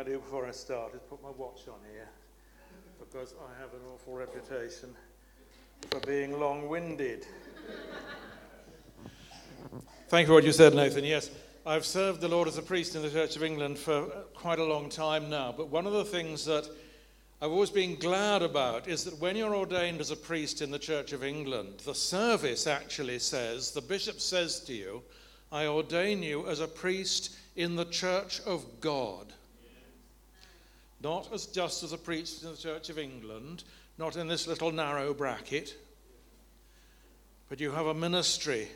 Before 0.08 0.46
I 0.46 0.50
start 0.50 0.94
is 0.94 1.00
put 1.08 1.22
my 1.22 1.28
watch 1.36 1.68
on 1.68 1.78
here 1.92 2.08
because 2.98 3.34
I 3.34 3.60
have 3.60 3.72
an 3.74 3.80
awful 3.92 4.14
reputation 4.14 4.94
for 5.90 6.00
being 6.00 6.38
long 6.38 6.68
winded. 6.68 7.26
Thank 10.08 10.24
you 10.24 10.26
for 10.28 10.34
what 10.34 10.44
you 10.44 10.52
said, 10.52 10.74
Nathan. 10.74 11.04
Yes, 11.04 11.30
I, 11.66 11.74
I've 11.74 11.84
served 11.84 12.20
the 12.22 12.28
Lord 12.28 12.48
as 12.48 12.56
a 12.56 12.62
priest 12.62 12.96
in 12.96 13.02
the 13.02 13.10
Church 13.10 13.36
of 13.36 13.42
England 13.42 13.78
for 13.78 14.04
uh, 14.04 14.06
quite 14.34 14.58
a 14.58 14.64
long 14.64 14.88
time 14.88 15.28
now, 15.28 15.52
but 15.54 15.68
one 15.68 15.86
of 15.86 15.92
the 15.92 16.04
things 16.04 16.46
that 16.46 16.66
I've 17.42 17.50
always 17.50 17.70
been 17.70 17.96
glad 17.96 18.42
about 18.42 18.88
is 18.88 19.04
that 19.04 19.18
when 19.18 19.36
you're 19.36 19.54
ordained 19.54 20.00
as 20.00 20.10
a 20.10 20.16
priest 20.16 20.62
in 20.62 20.70
the 20.70 20.78
Church 20.78 21.12
of 21.12 21.22
England, 21.22 21.80
the 21.84 21.94
service 21.94 22.66
actually 22.66 23.18
says, 23.18 23.72
the 23.72 23.82
bishop 23.82 24.20
says 24.20 24.60
to 24.60 24.72
you, 24.72 25.02
I 25.52 25.66
ordain 25.66 26.22
you 26.22 26.46
as 26.48 26.60
a 26.60 26.68
priest 26.68 27.36
in 27.56 27.76
the 27.76 27.84
Church 27.84 28.40
of 28.46 28.64
God. 28.80 29.34
Not 31.02 31.32
as 31.32 31.46
just 31.46 31.82
as 31.82 31.92
a 31.92 31.98
priest 31.98 32.42
in 32.42 32.50
the 32.50 32.56
Church 32.56 32.90
of 32.90 32.98
England, 32.98 33.64
not 33.98 34.16
in 34.16 34.28
this 34.28 34.46
little 34.46 34.70
narrow 34.70 35.14
bracket, 35.14 35.74
but 37.48 37.60
you 37.60 37.70
have 37.72 37.86
a 37.86 37.94
ministry 37.94 38.68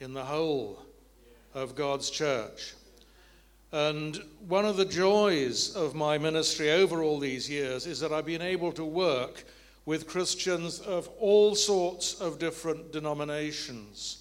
in 0.00 0.14
the 0.14 0.24
whole 0.24 0.78
of 1.54 1.74
God's 1.74 2.10
church. 2.10 2.74
And 3.72 4.22
one 4.46 4.66
of 4.66 4.76
the 4.76 4.84
joys 4.84 5.74
of 5.74 5.94
my 5.94 6.18
ministry 6.18 6.70
over 6.70 7.02
all 7.02 7.18
these 7.18 7.48
years 7.48 7.86
is 7.86 8.00
that 8.00 8.12
I've 8.12 8.26
been 8.26 8.42
able 8.42 8.72
to 8.72 8.84
work 8.84 9.44
with 9.84 10.06
Christians 10.06 10.78
of 10.78 11.08
all 11.18 11.54
sorts 11.54 12.20
of 12.20 12.38
different 12.38 12.92
denominations. 12.92 14.18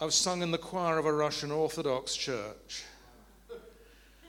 I've 0.00 0.14
sung 0.14 0.42
in 0.42 0.50
the 0.50 0.58
choir 0.58 0.98
of 0.98 1.06
a 1.06 1.12
Russian 1.12 1.50
Orthodox 1.50 2.16
church. 2.16 2.84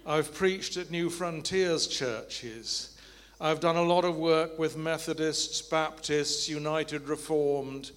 I've 0.05 0.33
preached 0.33 0.77
at 0.77 0.89
New 0.89 1.11
Frontiers 1.11 1.85
churches. 1.85 2.97
I've 3.39 3.59
done 3.59 3.75
a 3.75 3.83
lot 3.83 4.03
of 4.03 4.17
work 4.17 4.57
with 4.57 4.75
Methodists, 4.75 5.61
Baptists, 5.61 6.49
United 6.49 7.07
Reformed, 7.07 7.91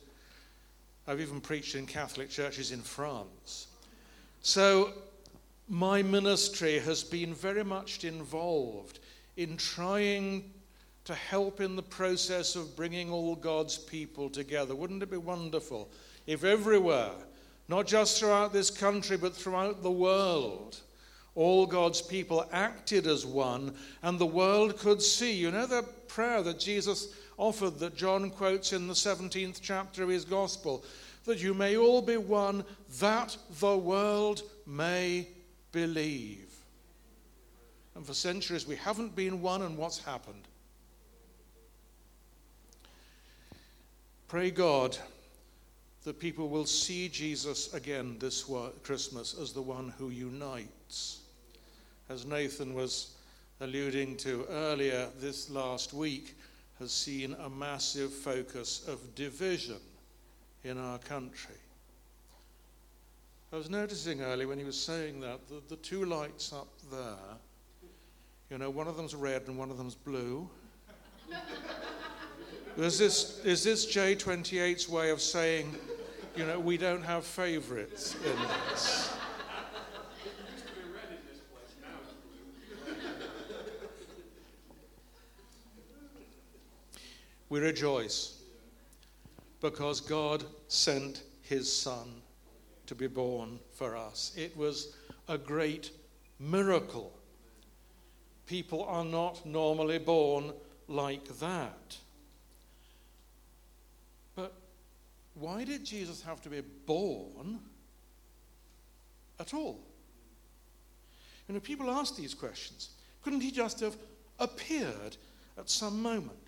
I've 1.06 1.20
even 1.20 1.40
preached 1.40 1.74
in 1.74 1.86
Catholic 1.86 2.28
churches 2.30 2.72
in 2.72 2.80
France. 2.80 3.68
So 4.42 4.92
my 5.68 6.02
ministry 6.02 6.78
has 6.78 7.02
been 7.02 7.34
very 7.34 7.64
much 7.64 8.04
involved 8.04 8.98
in 9.36 9.56
trying 9.56 10.50
to 11.04 11.14
help 11.14 11.60
in 11.60 11.74
the 11.74 11.82
process 11.82 12.54
of 12.54 12.76
bringing 12.76 13.10
all 13.10 13.34
God's 13.34 13.78
people 13.78 14.28
together. 14.28 14.74
Wouldn't 14.74 15.02
it 15.02 15.10
be 15.10 15.16
wonderful 15.16 15.90
if 16.26 16.44
everywhere, 16.44 17.12
not 17.68 17.86
just 17.86 18.18
throughout 18.18 18.52
this 18.52 18.70
country, 18.70 19.16
but 19.16 19.34
throughout 19.34 19.82
the 19.82 19.90
world, 19.90 20.80
all 21.34 21.66
God's 21.66 22.00
people 22.00 22.48
acted 22.52 23.06
as 23.06 23.26
one 23.26 23.74
and 24.02 24.18
the 24.18 24.26
world 24.26 24.78
could 24.78 25.02
see? 25.02 25.32
You 25.32 25.50
know 25.50 25.66
the 25.66 25.82
prayer 26.08 26.42
that 26.42 26.60
Jesus 26.60 27.08
offered 27.36 27.78
that 27.80 27.96
John 27.96 28.30
quotes 28.30 28.72
in 28.72 28.86
the 28.86 28.94
17th 28.94 29.60
chapter 29.60 30.02
of 30.02 30.08
his 30.08 30.24
gospel 30.24 30.84
that 31.24 31.42
you 31.42 31.54
may 31.54 31.76
all 31.76 32.02
be 32.02 32.16
one, 32.16 32.64
that 33.00 33.36
the 33.58 33.76
world 33.76 34.42
may 34.66 35.26
believe. 35.72 36.54
And 37.94 38.06
for 38.06 38.14
centuries 38.14 38.66
we 38.66 38.76
haven't 38.76 39.16
been 39.16 39.40
one, 39.40 39.62
and 39.62 39.76
what's 39.76 39.98
happened? 39.98 40.46
Pray 44.28 44.50
God 44.50 44.96
that 46.04 46.18
people 46.18 46.48
will 46.48 46.66
see 46.66 47.08
Jesus 47.08 47.72
again 47.72 48.16
this 48.18 48.50
Christmas 48.82 49.34
as 49.40 49.52
the 49.52 49.62
one 49.62 49.94
who 49.96 50.10
unites. 50.10 51.20
As 52.08 52.26
Nathan 52.26 52.74
was 52.74 53.14
alluding 53.60 54.16
to 54.18 54.46
earlier 54.50 55.08
this 55.20 55.48
last 55.48 55.92
week, 55.94 56.36
has 56.78 56.92
seen 56.92 57.36
a 57.44 57.48
massive 57.48 58.12
focus 58.12 58.86
of 58.88 59.14
division 59.14 59.80
in 60.64 60.76
our 60.76 60.98
country. 60.98 61.54
I 63.52 63.56
was 63.56 63.70
noticing 63.70 64.20
earlier 64.20 64.48
when 64.48 64.58
he 64.58 64.64
was 64.64 64.78
saying 64.80 65.20
that 65.20 65.40
the, 65.68 65.76
two 65.76 66.04
lights 66.04 66.52
up 66.52 66.66
there, 66.90 67.38
you 68.50 68.58
know, 68.58 68.68
one 68.68 68.88
of 68.88 68.96
them's 68.96 69.14
red 69.14 69.42
and 69.46 69.56
one 69.56 69.70
of 69.70 69.78
them's 69.78 69.94
blue. 69.94 70.48
is 72.76 72.98
this, 72.98 73.44
is 73.44 73.62
this 73.62 73.86
J28's 73.86 74.88
way 74.88 75.10
of 75.10 75.20
saying, 75.20 75.72
you 76.36 76.44
know, 76.44 76.58
we 76.58 76.76
don't 76.76 77.02
have 77.02 77.24
favorites 77.24 78.16
in 78.24 78.36
this? 78.70 79.14
We 87.48 87.60
rejoice 87.60 88.42
because 89.60 90.00
God 90.00 90.44
sent 90.68 91.22
his 91.42 91.74
son 91.74 92.22
to 92.86 92.94
be 92.94 93.06
born 93.06 93.58
for 93.72 93.96
us. 93.96 94.32
It 94.36 94.56
was 94.56 94.96
a 95.28 95.38
great 95.38 95.90
miracle. 96.38 97.12
People 98.46 98.84
are 98.84 99.04
not 99.04 99.44
normally 99.46 99.98
born 99.98 100.52
like 100.88 101.26
that. 101.38 101.96
But 104.34 104.52
why 105.34 105.64
did 105.64 105.84
Jesus 105.84 106.22
have 106.22 106.42
to 106.42 106.50
be 106.50 106.60
born 106.60 107.60
at 109.40 109.54
all? 109.54 109.80
You 111.48 111.54
know, 111.54 111.60
people 111.60 111.90
ask 111.90 112.16
these 112.16 112.34
questions. 112.34 112.90
Couldn't 113.22 113.40
he 113.40 113.50
just 113.50 113.80
have 113.80 113.96
appeared 114.38 115.16
at 115.58 115.70
some 115.70 116.02
moment? 116.02 116.43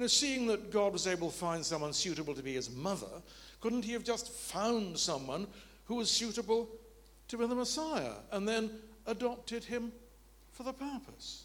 Know, 0.00 0.06
seeing 0.06 0.46
that 0.46 0.70
God 0.70 0.94
was 0.94 1.06
able 1.06 1.30
to 1.30 1.36
find 1.36 1.62
someone 1.62 1.92
suitable 1.92 2.34
to 2.34 2.42
be 2.42 2.54
his 2.54 2.70
mother, 2.70 3.20
couldn't 3.60 3.84
he 3.84 3.92
have 3.92 4.02
just 4.02 4.32
found 4.32 4.98
someone 4.98 5.46
who 5.84 5.96
was 5.96 6.10
suitable 6.10 6.70
to 7.28 7.36
be 7.36 7.46
the 7.46 7.54
Messiah 7.54 8.14
and 8.32 8.48
then 8.48 8.70
adopted 9.06 9.62
him 9.62 9.92
for 10.52 10.62
the 10.62 10.72
purpose? 10.72 11.44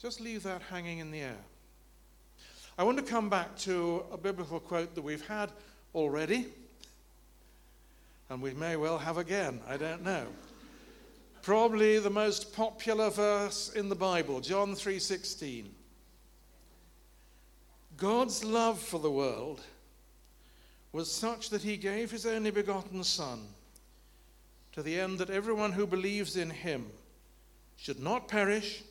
Just 0.00 0.22
leave 0.22 0.42
that 0.44 0.62
hanging 0.62 1.00
in 1.00 1.10
the 1.10 1.20
air. 1.20 1.44
I 2.78 2.84
want 2.84 2.96
to 2.96 3.04
come 3.04 3.28
back 3.28 3.58
to 3.58 4.06
a 4.10 4.16
biblical 4.16 4.60
quote 4.60 4.94
that 4.94 5.02
we've 5.02 5.26
had 5.28 5.50
already, 5.94 6.46
and 8.30 8.40
we 8.40 8.54
may 8.54 8.76
well 8.76 8.96
have 8.96 9.18
again, 9.18 9.60
I 9.68 9.76
don't 9.76 10.02
know. 10.02 10.26
Probably 11.42 11.98
the 11.98 12.08
most 12.08 12.54
popular 12.54 13.10
verse 13.10 13.74
in 13.74 13.90
the 13.90 13.94
Bible, 13.94 14.40
John 14.40 14.74
3:16. 14.74 15.74
God's 17.98 18.44
love 18.44 18.78
for 18.78 19.00
the 19.00 19.10
world 19.10 19.60
was 20.92 21.10
such 21.10 21.50
that 21.50 21.62
he 21.62 21.76
gave 21.76 22.10
his 22.10 22.24
only 22.24 22.52
begotten 22.52 23.02
Son 23.02 23.40
to 24.72 24.82
the 24.82 24.98
end 24.98 25.18
that 25.18 25.30
everyone 25.30 25.72
who 25.72 25.86
believes 25.86 26.36
in 26.36 26.48
him 26.48 26.86
should 27.76 28.00
not 28.00 28.28
perish, 28.28 28.84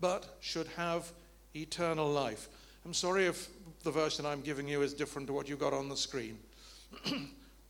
but 0.00 0.36
should 0.40 0.66
have 0.76 1.10
eternal 1.54 2.08
life. 2.08 2.48
I'm 2.84 2.94
sorry 2.94 3.26
if 3.26 3.48
the 3.82 3.90
version 3.90 4.26
I'm 4.26 4.42
giving 4.42 4.68
you 4.68 4.82
is 4.82 4.92
different 4.92 5.26
to 5.28 5.32
what 5.32 5.48
you 5.48 5.56
got 5.56 5.72
on 5.72 5.88
the 5.88 5.96
screen, 5.96 6.38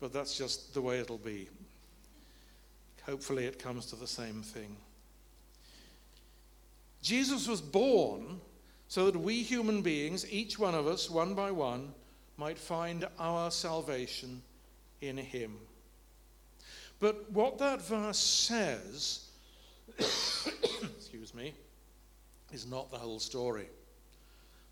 but 0.00 0.12
that's 0.12 0.36
just 0.36 0.74
the 0.74 0.82
way 0.82 0.98
it'll 0.98 1.16
be. 1.16 1.48
Hopefully, 3.04 3.46
it 3.46 3.60
comes 3.60 3.86
to 3.86 3.96
the 3.96 4.06
same 4.06 4.42
thing. 4.42 4.76
Jesus 7.02 7.46
was 7.46 7.60
born 7.60 8.40
so 8.88 9.10
that 9.10 9.18
we 9.18 9.42
human 9.42 9.82
beings, 9.82 10.30
each 10.30 10.58
one 10.58 10.74
of 10.74 10.86
us, 10.86 11.10
one 11.10 11.34
by 11.34 11.50
one, 11.50 11.92
might 12.36 12.58
find 12.58 13.06
our 13.18 13.50
salvation 13.50 14.42
in 15.00 15.16
Him. 15.16 15.56
But 17.00 17.30
what 17.30 17.58
that 17.58 17.82
verse 17.82 18.18
says, 18.18 19.28
excuse 19.98 21.34
me, 21.34 21.54
is 22.52 22.66
not 22.66 22.90
the 22.90 22.98
whole 22.98 23.18
story. 23.18 23.68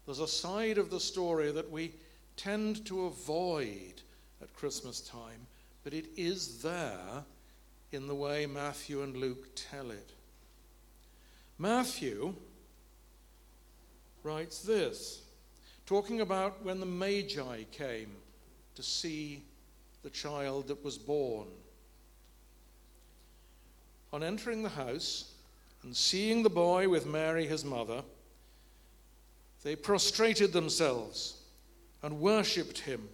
There's 0.06 0.20
a 0.20 0.28
side 0.28 0.78
of 0.78 0.90
the 0.90 1.00
story 1.00 1.50
that 1.52 1.70
we 1.70 1.92
tend 2.36 2.84
to 2.86 3.06
avoid 3.06 4.02
at 4.42 4.54
Christmas 4.54 5.00
time, 5.00 5.46
but 5.82 5.94
it 5.94 6.06
is 6.16 6.62
there 6.62 7.24
in 7.92 8.06
the 8.06 8.14
way 8.14 8.46
Matthew 8.46 9.02
and 9.02 9.16
Luke 9.16 9.48
tell 9.54 9.90
it. 9.90 10.10
Matthew 11.58 12.34
writes 14.24 14.62
this, 14.62 15.22
talking 15.86 16.20
about 16.20 16.64
when 16.64 16.80
the 16.80 16.86
Magi 16.86 17.64
came 17.70 18.10
to 18.74 18.82
see 18.82 19.44
the 20.02 20.10
child 20.10 20.68
that 20.68 20.82
was 20.82 20.98
born. 20.98 21.46
On 24.12 24.22
entering 24.22 24.62
the 24.62 24.68
house 24.68 25.32
and 25.82 25.94
seeing 25.94 26.42
the 26.42 26.50
boy 26.50 26.88
with 26.88 27.06
Mary, 27.06 27.46
his 27.46 27.64
mother, 27.64 28.02
they 29.62 29.76
prostrated 29.76 30.52
themselves 30.52 31.38
and 32.02 32.20
worshipped 32.20 32.80
him. 32.80 33.08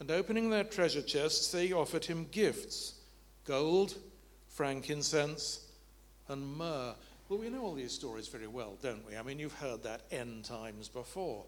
And 0.00 0.10
opening 0.10 0.50
their 0.50 0.64
treasure 0.64 1.02
chests, 1.02 1.50
they 1.50 1.72
offered 1.72 2.04
him 2.04 2.26
gifts 2.30 2.94
gold, 3.44 3.94
frankincense, 4.48 5.60
and 6.28 6.46
myrrh. 6.56 6.94
Well, 7.28 7.38
we 7.38 7.50
know 7.50 7.62
all 7.62 7.74
these 7.74 7.92
stories 7.92 8.28
very 8.28 8.46
well, 8.46 8.78
don't 8.82 9.06
we? 9.06 9.16
I 9.16 9.22
mean, 9.22 9.38
you've 9.38 9.52
heard 9.52 9.82
that 9.82 10.02
n 10.10 10.42
times 10.42 10.88
before. 10.88 11.44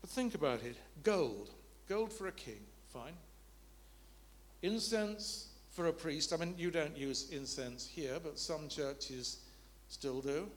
But 0.00 0.10
think 0.10 0.34
about 0.34 0.62
it 0.62 0.76
gold, 1.02 1.50
gold 1.88 2.12
for 2.12 2.26
a 2.26 2.32
king, 2.32 2.60
Fine. 2.92 3.14
Incense 4.62 5.48
for 5.70 5.86
a 5.86 5.92
priest. 5.92 6.32
I 6.32 6.36
mean, 6.36 6.54
you 6.56 6.70
don't 6.70 6.96
use 6.96 7.28
incense 7.30 7.86
here, 7.86 8.18
but 8.22 8.38
some 8.38 8.68
churches 8.68 9.38
still 9.88 10.20
do. 10.20 10.48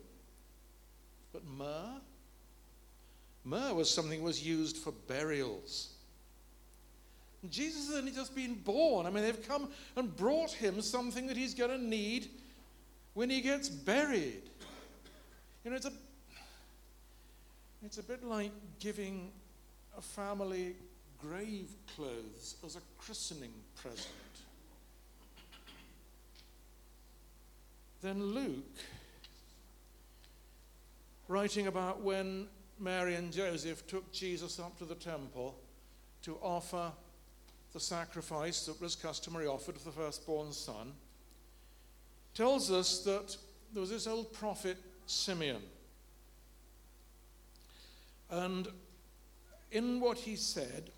But 1.34 1.44
myrrh? 1.46 2.00
Myrrh 3.44 3.74
was 3.74 3.90
something 3.90 4.20
that 4.20 4.26
was 4.26 4.46
used 4.46 4.78
for 4.78 4.92
burials. 4.92 5.90
Jesus 7.50 7.88
has 7.88 7.98
only 7.98 8.12
just 8.12 8.36
been 8.36 8.56
born. 8.56 9.06
I 9.06 9.10
mean, 9.10 9.24
they've 9.24 9.48
come 9.48 9.70
and 9.96 10.16
brought 10.16 10.52
him 10.52 10.82
something 10.82 11.28
that 11.28 11.38
he's 11.38 11.54
going 11.54 11.72
to 11.72 11.78
need 11.78 12.30
when 13.14 13.30
he 13.30 13.42
gets 13.42 13.70
buried. 13.70 14.44
You 15.64 15.72
know, 15.72 15.78
it's 15.78 15.86
a, 15.86 15.94
it's 17.84 17.98
a 17.98 18.04
bit 18.04 18.24
like 18.24 18.52
giving 18.80 19.32
a 19.98 20.02
family 20.02 20.76
grave 21.22 21.70
clothes 21.96 22.56
as 22.66 22.76
a 22.76 22.82
christening 22.98 23.52
present. 23.76 24.08
Then 28.02 28.24
Luke, 28.24 28.64
writing 31.28 31.68
about 31.68 32.02
when 32.02 32.48
Mary 32.80 33.16
and 33.16 33.34
Joseph 33.34 33.86
took 33.88 34.10
Jesus 34.14 34.60
up 34.60 34.78
to 34.78 34.86
the 34.86 34.96
temple 34.96 35.60
to 36.22 36.38
offer 36.42 36.92
the 37.74 37.80
sacrifice 37.80 38.66
that 38.66 38.80
was 38.82 38.96
customary 38.96 39.48
offered 39.48 39.78
for 39.78 39.86
the 39.86 39.92
firstborn 39.92 40.54
son, 40.54 40.94
tells 42.40 42.72
us 42.72 43.00
that 43.00 43.36
there 43.74 43.82
was 43.82 43.90
this 43.90 44.08
old 44.08 44.32
prophet 44.32 44.78
Simeon. 45.06 45.62
And 48.32 48.66
in 49.74 50.00
what 50.00 50.18
he 50.18 50.38
said, 50.38 50.90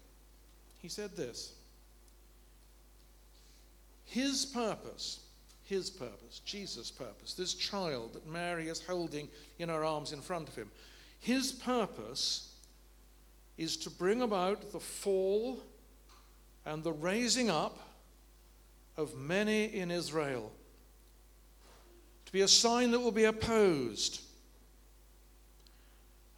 he 0.84 0.88
said 0.88 1.16
this 1.16 1.54
His 4.06 4.46
purpose, 4.46 5.22
his 5.64 5.90
purpose, 5.90 6.42
Jesus' 6.46 6.92
purpose, 6.92 7.34
this 7.34 7.56
child 7.56 8.14
that 8.14 8.28
Mary 8.28 8.68
is 8.68 8.86
holding 8.86 9.28
in 9.58 9.70
her 9.70 9.84
arms 9.84 10.14
in 10.14 10.22
front 10.22 10.48
of 10.48 10.54
him, 10.54 10.70
his 11.20 11.52
purpose 11.52 12.54
is 13.58 13.78
to 13.78 13.90
bring 13.90 14.22
about 14.22 14.72
the 14.72 14.80
fall 14.80 15.64
and 16.68 16.84
the 16.84 16.94
raising 16.94 17.50
up 17.50 17.80
of 18.96 19.16
many 19.16 19.66
in 19.66 19.90
Israel, 19.90 20.52
to 22.32 22.38
be 22.38 22.42
a 22.42 22.48
sign 22.48 22.92
that 22.92 23.00
will 23.00 23.12
be 23.12 23.26
opposed, 23.26 24.22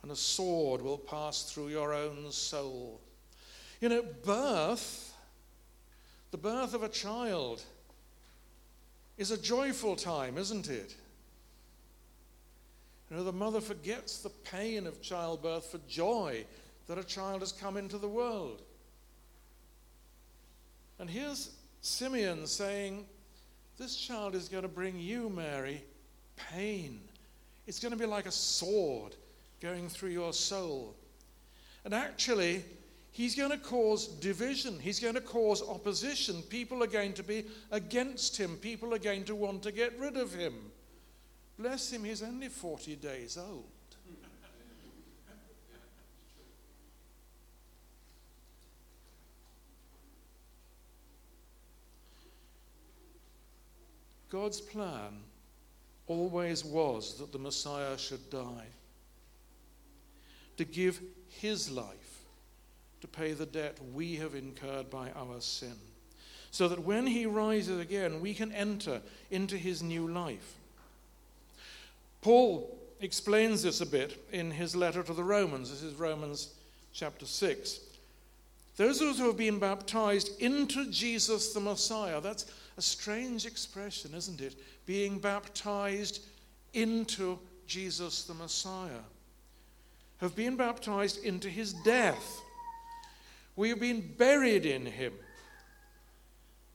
and 0.01 0.11
a 0.11 0.15
sword 0.15 0.81
will 0.81 0.97
pass 0.97 1.43
through 1.43 1.67
your 1.67 1.93
own 1.93 2.31
soul. 2.31 2.99
You 3.79 3.89
know, 3.89 4.03
birth, 4.25 5.13
the 6.31 6.37
birth 6.37 6.73
of 6.73 6.81
a 6.81 6.89
child, 6.89 7.61
is 9.19 9.29
a 9.29 9.37
joyful 9.37 9.95
time, 9.95 10.39
isn't 10.39 10.67
it? 10.67 10.95
You 13.11 13.17
know, 13.17 13.23
the 13.23 13.31
mother 13.31 13.61
forgets 13.61 14.17
the 14.17 14.29
pain 14.29 14.87
of 14.87 14.99
childbirth 14.99 15.67
for 15.67 15.77
joy 15.87 16.43
that 16.87 16.97
a 16.97 17.03
child 17.03 17.41
has 17.41 17.51
come 17.51 17.77
into 17.77 17.99
the 17.99 18.07
world. 18.07 18.63
And 20.97 21.07
here's 21.07 21.51
Simeon 21.81 22.47
saying, 22.47 23.05
This 23.77 23.95
child 23.95 24.35
is 24.35 24.49
going 24.49 24.63
to 24.63 24.69
bring 24.69 24.99
you, 24.99 25.29
Mary, 25.29 25.83
pain. 26.35 26.99
It's 27.65 27.79
going 27.79 27.91
to 27.91 27.97
be 27.97 28.05
like 28.05 28.25
a 28.25 28.31
sword 28.31 29.15
going 29.59 29.89
through 29.89 30.09
your 30.09 30.33
soul. 30.33 30.95
And 31.85 31.93
actually, 31.93 32.63
he's 33.11 33.35
going 33.35 33.51
to 33.51 33.57
cause 33.57 34.07
division. 34.07 34.79
He's 34.79 34.99
going 34.99 35.15
to 35.15 35.21
cause 35.21 35.61
opposition. 35.61 36.41
People 36.43 36.83
are 36.83 36.87
going 36.87 37.13
to 37.13 37.23
be 37.23 37.45
against 37.71 38.37
him. 38.37 38.57
People 38.57 38.93
are 38.93 38.99
going 38.99 39.23
to 39.25 39.35
want 39.35 39.63
to 39.63 39.71
get 39.71 39.97
rid 39.99 40.17
of 40.17 40.33
him. 40.33 40.53
Bless 41.57 41.91
him, 41.91 42.03
he's 42.03 42.23
only 42.23 42.49
40 42.49 42.95
days 42.95 43.37
old. 43.37 43.72
God's 54.33 54.59
plan 54.59 55.19
always 56.07 56.65
was 56.65 57.19
that 57.19 57.31
the 57.31 57.37
Messiah 57.37 57.95
should 57.99 58.31
die, 58.31 58.65
to 60.57 60.65
give 60.65 60.99
his 61.29 61.69
life 61.69 62.23
to 63.01 63.07
pay 63.07 63.33
the 63.33 63.45
debt 63.45 63.77
we 63.93 64.15
have 64.15 64.33
incurred 64.33 64.89
by 64.89 65.11
our 65.11 65.39
sin, 65.39 65.75
so 66.49 66.67
that 66.67 66.79
when 66.79 67.05
he 67.05 67.27
rises 67.27 67.79
again, 67.79 68.21
we 68.21 68.33
can 68.33 68.51
enter 68.53 69.01
into 69.29 69.55
his 69.55 69.83
new 69.83 70.07
life. 70.07 70.55
Paul 72.23 72.75
explains 73.01 73.61
this 73.61 73.81
a 73.81 73.85
bit 73.85 74.19
in 74.31 74.49
his 74.49 74.75
letter 74.75 75.03
to 75.03 75.13
the 75.13 75.23
Romans. 75.23 75.69
This 75.69 75.83
is 75.83 75.93
Romans 75.93 76.55
chapter 76.91 77.27
6. 77.27 77.81
Those 78.77 78.99
who 78.99 79.27
have 79.27 79.37
been 79.37 79.59
baptized 79.59 80.41
into 80.41 80.89
Jesus 80.89 81.53
the 81.53 81.59
Messiah, 81.59 82.19
that's 82.19 82.45
a 82.77 82.81
strange 82.81 83.45
expression, 83.45 84.13
isn't 84.13 84.41
it? 84.41 84.55
Being 84.85 85.19
baptized 85.19 86.23
into 86.73 87.39
Jesus 87.67 88.23
the 88.23 88.33
Messiah. 88.33 89.03
Have 90.17 90.35
been 90.35 90.55
baptized 90.55 91.23
into 91.23 91.49
his 91.49 91.73
death. 91.73 92.41
We 93.55 93.69
have 93.69 93.79
been 93.79 94.13
buried 94.17 94.65
in 94.65 94.85
him. 94.85 95.13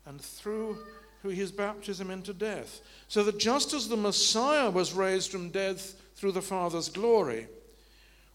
And 0.07 0.21
through 0.21 0.79
his 1.23 1.51
baptism 1.51 2.11
into 2.11 2.33
death. 2.33 2.81
So 3.09 3.25
that 3.25 3.39
just 3.39 3.75
as 3.75 3.89
the 3.89 3.97
Messiah 3.97 4.71
was 4.71 4.93
raised 4.93 5.31
from 5.31 5.51
death 5.51 6.01
through 6.15 6.33
the 6.33 6.43
Father's 6.43 6.89
glory, 6.89 7.49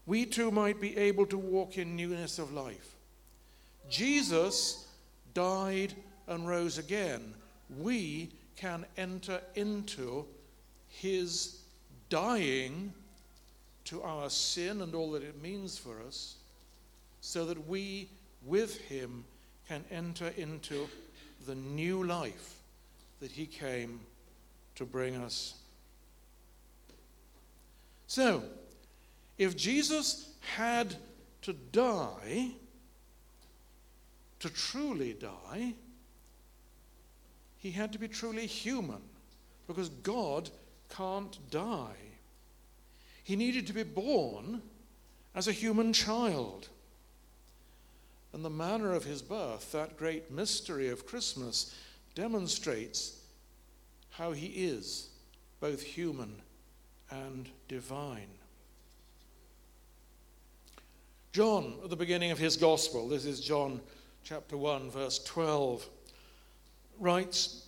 we 0.06 0.26
too 0.26 0.50
might 0.50 0.80
be 0.80 0.96
able 0.96 1.26
to 1.26 1.38
walk 1.38 1.78
in 1.78 1.96
newness 1.96 2.38
of 2.38 2.52
life. 2.52 2.94
Jesus 3.88 4.86
died 5.32 5.94
and 6.26 6.46
rose 6.46 6.78
again 6.78 7.34
we 7.78 8.30
can 8.56 8.84
enter 8.96 9.40
into 9.54 10.24
his 10.88 11.60
dying 12.08 12.92
to 13.84 14.02
our 14.02 14.30
sin 14.30 14.80
and 14.80 14.94
all 14.94 15.12
that 15.12 15.22
it 15.22 15.42
means 15.42 15.76
for 15.76 16.00
us, 16.06 16.36
so 17.20 17.44
that 17.46 17.68
we, 17.68 18.08
with 18.44 18.80
him, 18.82 19.24
can 19.68 19.84
enter 19.90 20.32
into 20.36 20.88
the 21.46 21.54
new 21.54 22.04
life 22.04 22.60
that 23.20 23.30
he 23.30 23.46
came 23.46 24.00
to 24.74 24.84
bring 24.84 25.16
us. 25.16 25.54
So, 28.06 28.42
if 29.38 29.56
Jesus 29.56 30.30
had 30.56 30.94
to 31.42 31.52
die, 31.52 32.50
to 34.40 34.50
truly 34.50 35.14
die, 35.14 35.74
he 37.64 37.70
had 37.70 37.92
to 37.94 37.98
be 37.98 38.08
truly 38.08 38.44
human 38.44 39.00
because 39.66 39.88
God 39.88 40.50
can't 40.94 41.38
die. 41.50 41.96
He 43.24 43.36
needed 43.36 43.66
to 43.68 43.72
be 43.72 43.84
born 43.84 44.60
as 45.34 45.48
a 45.48 45.52
human 45.52 45.94
child. 45.94 46.68
And 48.34 48.44
the 48.44 48.50
manner 48.50 48.92
of 48.92 49.04
his 49.04 49.22
birth, 49.22 49.72
that 49.72 49.96
great 49.96 50.30
mystery 50.30 50.90
of 50.90 51.06
Christmas, 51.06 51.74
demonstrates 52.14 53.18
how 54.10 54.32
he 54.32 54.48
is 54.48 55.08
both 55.58 55.80
human 55.80 56.42
and 57.10 57.48
divine. 57.66 58.28
John, 61.32 61.76
at 61.82 61.88
the 61.88 61.96
beginning 61.96 62.30
of 62.30 62.38
his 62.38 62.58
gospel, 62.58 63.08
this 63.08 63.24
is 63.24 63.40
John 63.40 63.80
chapter 64.22 64.58
1, 64.58 64.90
verse 64.90 65.18
12 65.24 65.88
writes, 66.98 67.66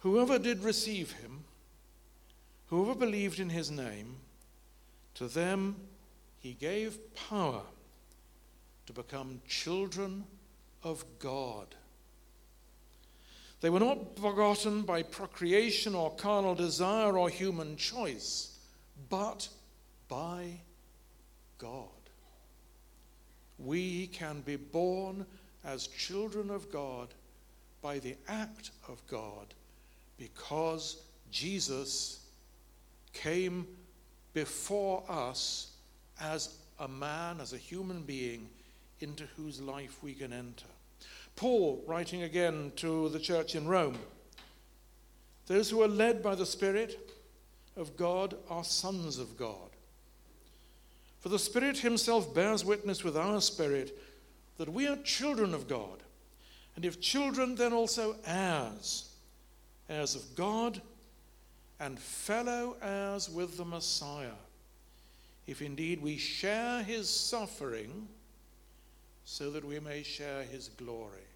Whoever 0.00 0.38
did 0.38 0.64
receive 0.64 1.12
him, 1.12 1.44
whoever 2.66 2.94
believed 2.98 3.38
in 3.38 3.50
his 3.50 3.70
name, 3.70 4.16
to 5.14 5.28
them 5.28 5.76
he 6.38 6.54
gave 6.54 6.98
power 7.14 7.62
to 8.86 8.92
become 8.92 9.40
children 9.46 10.24
of 10.82 11.04
God. 11.18 11.74
They 13.60 13.70
were 13.70 13.78
not 13.78 14.16
begotten 14.16 14.82
by 14.82 15.04
procreation 15.04 15.94
or 15.94 16.10
carnal 16.16 16.56
desire 16.56 17.16
or 17.16 17.28
human 17.28 17.76
choice, 17.76 18.58
but 19.08 19.48
by 20.08 20.60
God. 21.58 21.88
We 23.58 24.08
can 24.08 24.40
be 24.40 24.56
born 24.56 25.26
as 25.64 25.86
children 25.86 26.50
of 26.50 26.72
God 26.72 27.14
by 27.82 27.98
the 27.98 28.16
act 28.28 28.70
of 28.88 29.04
God 29.08 29.52
because 30.16 31.02
Jesus 31.30 32.20
came 33.12 33.66
before 34.32 35.02
us 35.08 35.72
as 36.20 36.56
a 36.78 36.88
man, 36.88 37.40
as 37.40 37.52
a 37.52 37.58
human 37.58 38.02
being, 38.02 38.48
into 39.00 39.24
whose 39.36 39.60
life 39.60 39.98
we 40.02 40.14
can 40.14 40.32
enter. 40.32 40.66
Paul, 41.34 41.82
writing 41.86 42.22
again 42.22 42.72
to 42.76 43.08
the 43.08 43.18
church 43.18 43.54
in 43.54 43.66
Rome, 43.66 43.98
those 45.46 45.68
who 45.68 45.82
are 45.82 45.88
led 45.88 46.22
by 46.22 46.36
the 46.36 46.46
Spirit 46.46 47.12
of 47.76 47.96
God 47.96 48.36
are 48.48 48.64
sons 48.64 49.18
of 49.18 49.36
God. 49.36 49.70
For 51.18 51.28
the 51.28 51.38
Spirit 51.38 51.78
Himself 51.78 52.32
bears 52.34 52.64
witness 52.64 53.02
with 53.02 53.16
our 53.16 53.40
spirit 53.40 53.98
that 54.58 54.68
we 54.68 54.86
are 54.86 54.96
children 54.98 55.54
of 55.54 55.68
God. 55.68 56.02
And 56.76 56.84
if 56.84 57.00
children, 57.00 57.54
then 57.54 57.72
also 57.72 58.16
heirs, 58.26 59.10
heirs 59.88 60.14
of 60.14 60.34
God 60.34 60.80
and 61.78 61.98
fellow 61.98 62.76
heirs 62.80 63.28
with 63.28 63.56
the 63.56 63.64
Messiah, 63.64 64.38
if 65.46 65.60
indeed 65.60 66.00
we 66.00 66.16
share 66.16 66.82
his 66.82 67.10
suffering, 67.10 68.08
so 69.24 69.50
that 69.50 69.64
we 69.64 69.80
may 69.80 70.02
share 70.02 70.42
his 70.44 70.68
glory. 70.68 71.26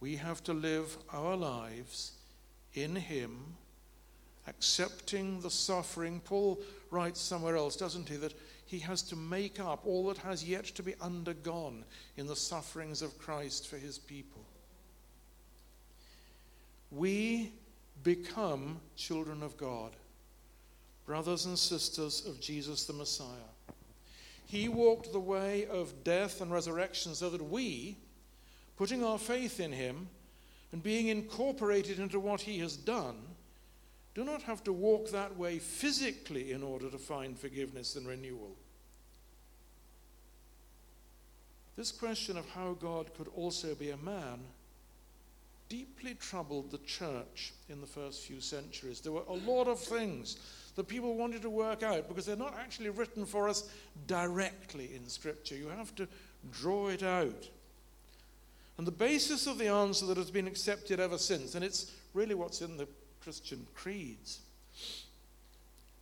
We 0.00 0.16
have 0.16 0.42
to 0.44 0.52
live 0.52 0.96
our 1.12 1.36
lives 1.36 2.12
in 2.74 2.94
him, 2.96 3.56
accepting 4.46 5.40
the 5.40 5.50
suffering. 5.50 6.20
Paul 6.24 6.60
writes 6.90 7.20
somewhere 7.20 7.56
else, 7.56 7.76
doesn't 7.76 8.08
he, 8.08 8.16
that 8.16 8.34
he 8.68 8.78
has 8.80 9.00
to 9.00 9.16
make 9.16 9.58
up 9.58 9.86
all 9.86 10.06
that 10.08 10.18
has 10.18 10.44
yet 10.44 10.66
to 10.66 10.82
be 10.82 10.94
undergone 11.00 11.86
in 12.18 12.26
the 12.26 12.36
sufferings 12.36 13.00
of 13.00 13.18
Christ 13.18 13.66
for 13.66 13.78
his 13.78 13.96
people. 13.98 14.44
We 16.90 17.50
become 18.04 18.78
children 18.94 19.42
of 19.42 19.56
God, 19.56 19.92
brothers 21.06 21.46
and 21.46 21.58
sisters 21.58 22.26
of 22.26 22.42
Jesus 22.42 22.84
the 22.84 22.92
Messiah. 22.92 23.26
He 24.44 24.68
walked 24.68 25.12
the 25.12 25.18
way 25.18 25.66
of 25.66 26.04
death 26.04 26.42
and 26.42 26.52
resurrection 26.52 27.14
so 27.14 27.30
that 27.30 27.42
we, 27.42 27.96
putting 28.76 29.02
our 29.02 29.18
faith 29.18 29.60
in 29.60 29.72
him 29.72 30.08
and 30.72 30.82
being 30.82 31.08
incorporated 31.08 31.98
into 31.98 32.20
what 32.20 32.42
he 32.42 32.58
has 32.58 32.76
done, 32.76 33.16
do 34.18 34.24
not 34.24 34.42
have 34.42 34.64
to 34.64 34.72
walk 34.72 35.12
that 35.12 35.38
way 35.38 35.60
physically 35.60 36.50
in 36.50 36.60
order 36.60 36.90
to 36.90 36.98
find 36.98 37.38
forgiveness 37.38 37.94
and 37.94 38.04
renewal. 38.04 38.56
This 41.76 41.92
question 41.92 42.36
of 42.36 42.50
how 42.50 42.72
God 42.80 43.14
could 43.16 43.28
also 43.36 43.76
be 43.76 43.90
a 43.90 43.96
man 43.96 44.40
deeply 45.68 46.14
troubled 46.14 46.72
the 46.72 46.78
church 46.78 47.52
in 47.68 47.80
the 47.80 47.86
first 47.86 48.24
few 48.24 48.40
centuries. 48.40 48.98
There 48.98 49.12
were 49.12 49.22
a 49.28 49.34
lot 49.34 49.68
of 49.68 49.78
things 49.78 50.36
that 50.74 50.88
people 50.88 51.14
wanted 51.14 51.42
to 51.42 51.50
work 51.50 51.84
out 51.84 52.08
because 52.08 52.26
they're 52.26 52.34
not 52.34 52.56
actually 52.58 52.90
written 52.90 53.24
for 53.24 53.48
us 53.48 53.70
directly 54.08 54.96
in 54.96 55.08
Scripture. 55.08 55.54
You 55.54 55.68
have 55.68 55.94
to 55.94 56.08
draw 56.50 56.88
it 56.88 57.04
out. 57.04 57.48
And 58.78 58.84
the 58.84 58.90
basis 58.90 59.46
of 59.46 59.58
the 59.58 59.68
answer 59.68 60.06
that 60.06 60.16
has 60.16 60.32
been 60.32 60.48
accepted 60.48 60.98
ever 60.98 61.18
since, 61.18 61.54
and 61.54 61.64
it's 61.64 61.92
really 62.14 62.34
what's 62.34 62.62
in 62.62 62.76
the 62.76 62.88
Christian 63.22 63.66
creeds. 63.74 64.40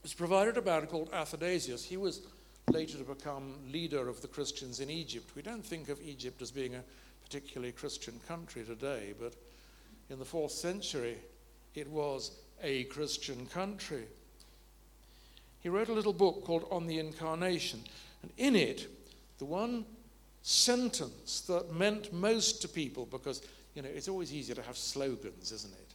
was 0.02 0.14
provided 0.14 0.56
a 0.56 0.62
man 0.62 0.86
called 0.86 1.10
Athanasius. 1.12 1.84
He 1.84 1.96
was 1.96 2.20
later 2.70 2.98
to 2.98 3.04
become 3.04 3.54
leader 3.70 4.08
of 4.08 4.20
the 4.22 4.28
Christians 4.28 4.80
in 4.80 4.90
Egypt. 4.90 5.30
We 5.34 5.42
don't 5.42 5.64
think 5.64 5.88
of 5.88 6.00
Egypt 6.00 6.42
as 6.42 6.50
being 6.50 6.74
a 6.74 6.82
particularly 7.24 7.72
Christian 7.72 8.20
country 8.28 8.64
today, 8.64 9.14
but 9.20 9.34
in 10.10 10.18
the 10.18 10.24
fourth 10.24 10.52
century, 10.52 11.16
it 11.74 11.88
was 11.88 12.30
a 12.62 12.84
Christian 12.84 13.46
country. 13.46 14.04
He 15.60 15.68
wrote 15.68 15.88
a 15.88 15.92
little 15.92 16.12
book 16.12 16.44
called 16.44 16.66
On 16.70 16.86
the 16.86 16.98
Incarnation, 16.98 17.80
and 18.22 18.30
in 18.36 18.54
it, 18.54 18.88
the 19.38 19.44
one 19.44 19.84
sentence 20.42 21.40
that 21.42 21.72
meant 21.72 22.12
most 22.12 22.62
to 22.62 22.68
people, 22.68 23.06
because 23.06 23.42
you 23.74 23.82
know 23.82 23.88
it's 23.92 24.08
always 24.08 24.32
easier 24.32 24.54
to 24.54 24.62
have 24.62 24.76
slogans, 24.76 25.50
isn't 25.50 25.72
it? 25.72 25.85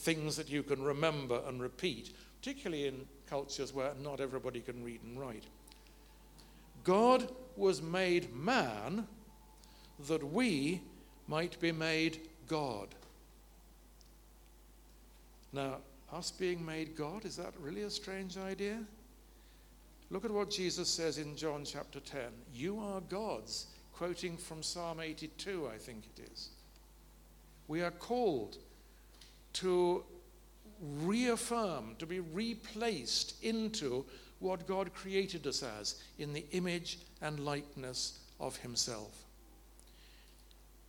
Things 0.00 0.36
that 0.36 0.48
you 0.48 0.62
can 0.62 0.82
remember 0.82 1.42
and 1.46 1.60
repeat, 1.60 2.12
particularly 2.40 2.86
in 2.86 3.06
cultures 3.28 3.72
where 3.72 3.92
not 4.02 4.20
everybody 4.20 4.60
can 4.60 4.82
read 4.82 5.00
and 5.04 5.20
write. 5.20 5.44
God 6.84 7.30
was 7.56 7.82
made 7.82 8.34
man 8.34 9.06
that 10.08 10.24
we 10.24 10.80
might 11.28 11.60
be 11.60 11.70
made 11.70 12.20
God. 12.48 12.88
Now, 15.52 15.76
us 16.12 16.30
being 16.30 16.64
made 16.64 16.96
God, 16.96 17.24
is 17.24 17.36
that 17.36 17.52
really 17.60 17.82
a 17.82 17.90
strange 17.90 18.38
idea? 18.38 18.78
Look 20.10 20.24
at 20.24 20.30
what 20.30 20.50
Jesus 20.50 20.88
says 20.88 21.18
in 21.18 21.36
John 21.36 21.64
chapter 21.64 22.00
10. 22.00 22.22
You 22.54 22.80
are 22.80 23.00
gods, 23.02 23.66
quoting 23.92 24.36
from 24.36 24.62
Psalm 24.62 25.00
82, 25.00 25.68
I 25.72 25.76
think 25.76 26.04
it 26.16 26.30
is. 26.32 26.48
We 27.68 27.82
are 27.82 27.92
called 27.92 28.56
to 29.54 30.04
reaffirm, 30.80 31.94
to 31.98 32.06
be 32.06 32.20
replaced 32.20 33.42
into 33.42 34.04
what 34.38 34.66
God 34.66 34.94
created 34.94 35.46
us 35.46 35.62
as 35.62 36.02
in 36.18 36.32
the 36.32 36.44
image 36.52 36.98
and 37.20 37.40
likeness 37.40 38.18
of 38.38 38.56
Himself. 38.56 39.24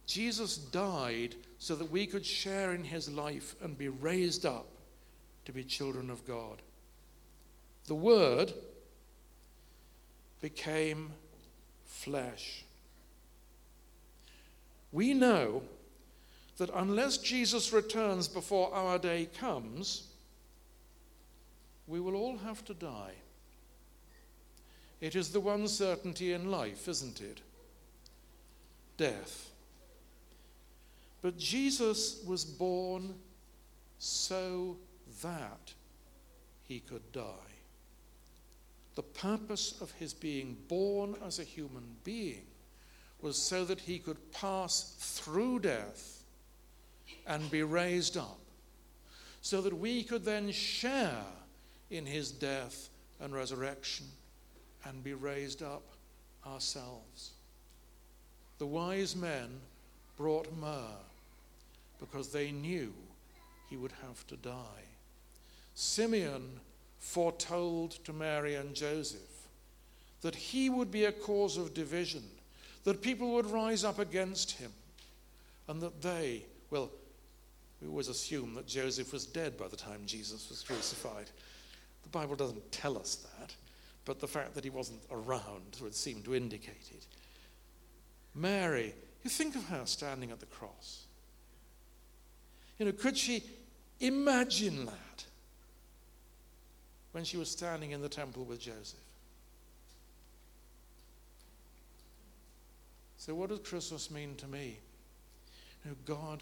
Jesus 0.05 0.57
died 0.57 1.35
so 1.59 1.75
that 1.75 1.91
we 1.91 2.05
could 2.05 2.25
share 2.25 2.73
in 2.73 2.83
His 2.83 3.09
life 3.09 3.55
and 3.61 3.77
be 3.77 3.89
raised 3.89 4.45
up 4.45 4.67
to 5.45 5.51
be 5.51 5.63
children 5.63 6.09
of 6.09 6.25
God. 6.25 6.61
The 7.87 7.95
Word 7.95 8.53
became 10.41 11.11
flesh. 11.85 12.63
We 14.91 15.13
know 15.13 15.63
that 16.57 16.69
unless 16.75 17.17
Jesus 17.17 17.73
returns 17.73 18.27
before 18.27 18.73
our 18.73 18.99
day 18.99 19.27
comes, 19.39 20.03
we 21.87 21.99
will 21.99 22.15
all 22.15 22.37
have 22.37 22.63
to 22.65 22.73
die. 22.73 23.13
It 24.99 25.15
is 25.15 25.29
the 25.29 25.39
one 25.39 25.67
certainty 25.67 26.33
in 26.33 26.51
life, 26.51 26.87
isn't 26.87 27.21
it? 27.21 27.41
Death. 28.97 29.49
But 31.21 31.37
Jesus 31.37 32.23
was 32.25 32.45
born 32.45 33.15
so 33.97 34.77
that 35.21 35.73
he 36.67 36.79
could 36.79 37.11
die. 37.11 37.51
The 38.95 39.03
purpose 39.03 39.79
of 39.81 39.91
his 39.93 40.13
being 40.13 40.57
born 40.67 41.15
as 41.25 41.39
a 41.39 41.43
human 41.43 41.95
being 42.03 42.45
was 43.21 43.37
so 43.37 43.65
that 43.65 43.79
he 43.79 43.99
could 43.99 44.31
pass 44.31 44.95
through 44.99 45.59
death 45.59 46.20
and 47.27 47.49
be 47.51 47.63
raised 47.63 48.17
up, 48.17 48.39
so 49.41 49.61
that 49.61 49.77
we 49.77 50.03
could 50.03 50.23
then 50.23 50.51
share 50.51 51.23
in 51.89 52.05
his 52.05 52.31
death 52.31 52.89
and 53.19 53.33
resurrection 53.33 54.05
and 54.85 55.03
be 55.03 55.13
raised 55.13 55.61
up 55.61 55.83
ourselves. 56.45 57.31
The 58.57 58.65
wise 58.65 59.15
men 59.15 59.49
brought 60.17 60.47
myrrh 60.59 61.01
because 61.99 62.29
they 62.29 62.51
knew 62.51 62.93
he 63.69 63.77
would 63.77 63.93
have 64.05 64.25
to 64.27 64.35
die. 64.37 64.85
Simeon 65.75 66.59
foretold 66.99 67.91
to 68.03 68.13
Mary 68.13 68.55
and 68.55 68.75
Joseph 68.75 69.47
that 70.21 70.35
he 70.35 70.69
would 70.69 70.91
be 70.91 71.05
a 71.05 71.11
cause 71.11 71.57
of 71.57 71.73
division, 71.73 72.23
that 72.83 73.01
people 73.01 73.33
would 73.33 73.49
rise 73.49 73.83
up 73.83 73.97
against 73.97 74.51
him, 74.51 74.71
and 75.67 75.81
that 75.81 76.01
they, 76.01 76.43
well, 76.69 76.91
we 77.81 77.87
always 77.87 78.09
assume 78.09 78.53
that 78.53 78.67
Joseph 78.67 79.11
was 79.11 79.25
dead 79.25 79.57
by 79.57 79.67
the 79.67 79.75
time 79.75 80.01
Jesus 80.05 80.49
was 80.49 80.61
crucified. 80.61 81.29
The 82.03 82.09
Bible 82.09 82.35
doesn't 82.35 82.71
tell 82.71 82.97
us 82.97 83.25
that, 83.39 83.55
but 84.05 84.19
the 84.19 84.27
fact 84.27 84.53
that 84.53 84.63
he 84.63 84.69
wasn't 84.69 85.01
around 85.11 85.77
would 85.81 85.95
seem 85.95 86.21
to 86.23 86.35
indicate 86.35 86.91
it. 86.91 87.05
Mary, 88.35 88.93
you 89.23 89.29
think 89.29 89.55
of 89.55 89.67
her 89.69 89.81
standing 89.85 90.31
at 90.31 90.39
the 90.39 90.45
cross. 90.45 91.05
You 92.77 92.85
know, 92.85 92.91
could 92.91 93.17
she 93.17 93.43
imagine 93.99 94.85
that 94.85 95.25
when 97.11 97.23
she 97.23 97.37
was 97.37 97.49
standing 97.49 97.91
in 97.91 98.01
the 98.01 98.09
temple 98.09 98.45
with 98.45 98.59
Joseph? 98.59 98.99
So, 103.17 103.35
what 103.35 103.49
does 103.49 103.59
Christmas 103.59 104.09
mean 104.09 104.35
to 104.37 104.47
me? 104.47 104.79
You 105.83 105.91
know, 105.91 105.97
God 106.05 106.41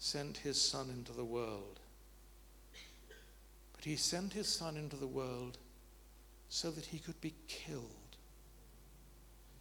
sent 0.00 0.38
his 0.38 0.60
Son 0.60 0.88
into 0.90 1.12
the 1.12 1.24
world. 1.24 1.78
But 3.76 3.84
he 3.84 3.96
sent 3.96 4.32
his 4.32 4.48
Son 4.48 4.76
into 4.76 4.96
the 4.96 5.06
world 5.06 5.58
so 6.48 6.70
that 6.70 6.86
he 6.86 6.98
could 6.98 7.20
be 7.20 7.34
killed. 7.46 7.84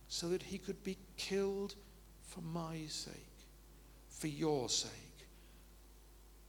So 0.08 0.30
that 0.30 0.42
he 0.42 0.58
could 0.58 0.82
be 0.84 0.98
killed 1.18 1.76
for 2.24 2.42
my 2.42 2.78
sake, 2.88 3.14
for 4.10 4.28
your 4.28 4.70
sake, 4.70 5.28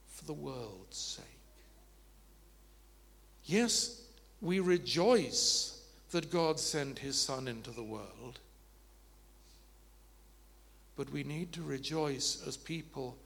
for 0.07 0.25
the 0.25 0.33
world's 0.33 0.97
sake. 0.97 1.25
Yes, 3.43 4.01
we 4.39 4.59
rejoice 4.59 5.81
that 6.11 6.31
God 6.31 6.59
sent 6.59 6.99
his 6.99 7.19
Son 7.19 7.47
into 7.47 7.71
the 7.71 7.83
world. 7.83 8.39
but 11.01 11.09
we 11.09 11.23
need 11.23 11.51
to 11.51 11.63
rejoice 11.63 12.43
as 12.45 12.57
people 12.57 13.17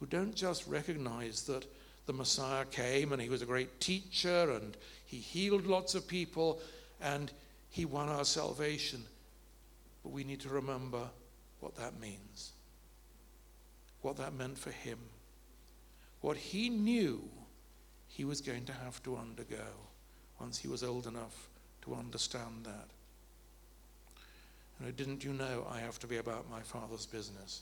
who 0.00 0.06
don't 0.06 0.34
just 0.34 0.66
recognize 0.66 1.42
that 1.42 1.66
the 2.06 2.12
Messiah 2.12 2.64
came 2.64 3.12
and 3.12 3.20
he 3.20 3.28
was 3.28 3.42
a 3.42 3.46
great 3.46 3.80
teacher 3.80 4.50
and 4.50 4.76
he 5.04 5.18
healed 5.18 5.66
lots 5.66 5.94
of 5.94 6.08
people 6.08 6.58
and 7.00 7.30
he 7.68 7.84
won 7.84 8.08
our 8.08 8.24
salvation. 8.24 9.04
But 10.02 10.12
we 10.12 10.24
need 10.24 10.40
to 10.40 10.48
remember 10.48 11.02
what 11.60 11.76
that 11.76 12.00
means, 12.00 12.52
what 14.00 14.16
that 14.16 14.32
meant 14.32 14.58
for 14.58 14.70
him, 14.70 14.98
what 16.22 16.38
he 16.38 16.70
knew 16.70 17.22
he 18.08 18.24
was 18.24 18.40
going 18.40 18.64
to 18.64 18.72
have 18.72 19.02
to 19.02 19.16
undergo 19.16 19.66
once 20.40 20.58
he 20.58 20.68
was 20.68 20.82
old 20.82 21.06
enough 21.06 21.48
to 21.82 21.94
understand 21.94 22.64
that. 22.64 22.88
And 24.80 24.96
didn't 24.96 25.24
you 25.24 25.34
know 25.34 25.66
I 25.70 25.80
have 25.80 25.98
to 25.98 26.06
be 26.06 26.16
about 26.16 26.50
my 26.50 26.60
Father's 26.60 27.04
business? 27.04 27.60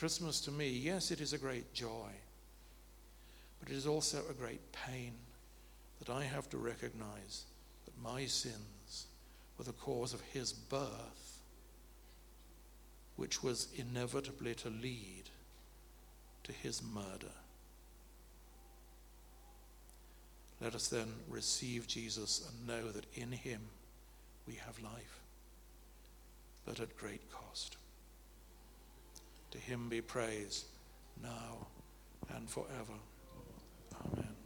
Christmas 0.00 0.40
to 0.40 0.50
me, 0.50 0.66
yes, 0.66 1.10
it 1.10 1.20
is 1.20 1.34
a 1.34 1.38
great 1.38 1.74
joy, 1.74 2.08
but 3.60 3.68
it 3.68 3.76
is 3.76 3.86
also 3.86 4.22
a 4.30 4.32
great 4.32 4.72
pain 4.72 5.12
that 5.98 6.08
I 6.08 6.24
have 6.24 6.48
to 6.48 6.56
recognize 6.56 7.44
that 7.84 8.02
my 8.02 8.24
sins 8.24 9.08
were 9.58 9.64
the 9.64 9.72
cause 9.72 10.14
of 10.14 10.22
his 10.22 10.54
birth, 10.54 11.42
which 13.16 13.42
was 13.42 13.68
inevitably 13.76 14.54
to 14.54 14.70
lead 14.70 15.24
to 16.44 16.52
his 16.52 16.82
murder. 16.82 17.34
Let 20.62 20.74
us 20.74 20.88
then 20.88 21.12
receive 21.28 21.86
Jesus 21.86 22.48
and 22.48 22.66
know 22.66 22.90
that 22.90 23.04
in 23.12 23.32
him 23.32 23.60
we 24.46 24.54
have 24.54 24.82
life, 24.82 25.20
but 26.64 26.80
at 26.80 26.96
great 26.96 27.30
cost. 27.30 27.76
To 29.50 29.58
him 29.58 29.88
be 29.88 30.00
praise 30.00 30.66
now 31.22 31.66
and 32.36 32.48
forever. 32.48 32.94
Amen. 34.06 34.36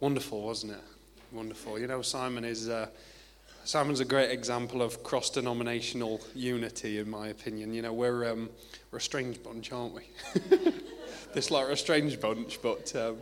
Wonderful, 0.00 0.42
wasn't 0.42 0.72
it? 0.72 0.78
Wonderful. 1.32 1.78
You 1.78 1.86
know, 1.86 2.02
Simon 2.02 2.44
is. 2.44 2.68
Uh, 2.68 2.88
Simon's 3.64 4.00
a 4.00 4.04
great 4.06 4.30
example 4.30 4.80
of 4.80 5.02
cross-denominational 5.02 6.22
unity, 6.34 6.98
in 6.98 7.10
my 7.10 7.28
opinion. 7.28 7.74
You 7.74 7.82
know, 7.82 7.92
we're 7.92 8.30
um, 8.30 8.48
we're 8.90 8.98
a 8.98 9.00
strange 9.00 9.42
bunch, 9.42 9.72
aren't 9.72 9.94
we? 9.94 10.08
this 11.34 11.50
like 11.50 11.68
a 11.68 11.76
strange 11.76 12.18
bunch, 12.18 12.62
but 12.62 12.94
um, 12.96 13.18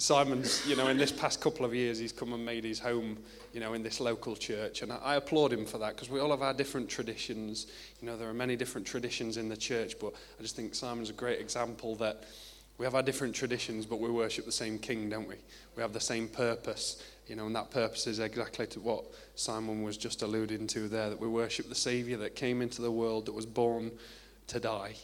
Simon's, 0.00 0.66
you 0.66 0.76
know, 0.76 0.88
in 0.88 0.96
this 0.96 1.12
past 1.12 1.40
couple 1.40 1.64
of 1.64 1.74
years, 1.74 1.98
he's 1.98 2.12
come 2.12 2.32
and 2.32 2.44
made 2.44 2.64
his 2.64 2.78
home, 2.78 3.18
you 3.52 3.60
know, 3.60 3.74
in 3.74 3.82
this 3.82 4.00
local 4.00 4.34
church, 4.34 4.80
and 4.80 4.90
I, 4.90 4.96
I 4.96 5.16
applaud 5.16 5.52
him 5.52 5.66
for 5.66 5.76
that 5.78 5.94
because 5.94 6.08
we 6.08 6.20
all 6.20 6.30
have 6.30 6.40
our 6.40 6.54
different 6.54 6.88
traditions. 6.88 7.66
You 8.00 8.06
know, 8.06 8.16
there 8.16 8.28
are 8.28 8.34
many 8.34 8.56
different 8.56 8.86
traditions 8.86 9.36
in 9.36 9.48
the 9.48 9.56
church, 9.56 9.94
but 10.00 10.14
I 10.38 10.42
just 10.42 10.56
think 10.56 10.74
Simon's 10.74 11.10
a 11.10 11.14
great 11.14 11.38
example 11.38 11.96
that 11.96 12.24
we 12.78 12.86
have 12.86 12.94
our 12.94 13.02
different 13.02 13.34
traditions, 13.34 13.84
but 13.84 14.00
we 14.00 14.08
worship 14.08 14.46
the 14.46 14.52
same 14.52 14.78
King, 14.78 15.10
don't 15.10 15.28
we? 15.28 15.34
We 15.76 15.82
have 15.82 15.92
the 15.92 16.00
same 16.00 16.28
purpose, 16.28 17.04
you 17.26 17.36
know, 17.36 17.44
and 17.44 17.54
that 17.54 17.70
purpose 17.70 18.06
is 18.06 18.20
exactly 18.20 18.66
to 18.68 18.80
what 18.80 19.04
Simon 19.34 19.82
was 19.82 19.98
just 19.98 20.22
alluding 20.22 20.66
to 20.68 20.88
there 20.88 21.10
that 21.10 21.20
we 21.20 21.28
worship 21.28 21.68
the 21.68 21.74
Savior 21.74 22.16
that 22.16 22.34
came 22.34 22.62
into 22.62 22.80
the 22.80 22.90
world, 22.90 23.26
that 23.26 23.32
was 23.32 23.44
born 23.44 23.90
to 24.46 24.58
die, 24.58 24.94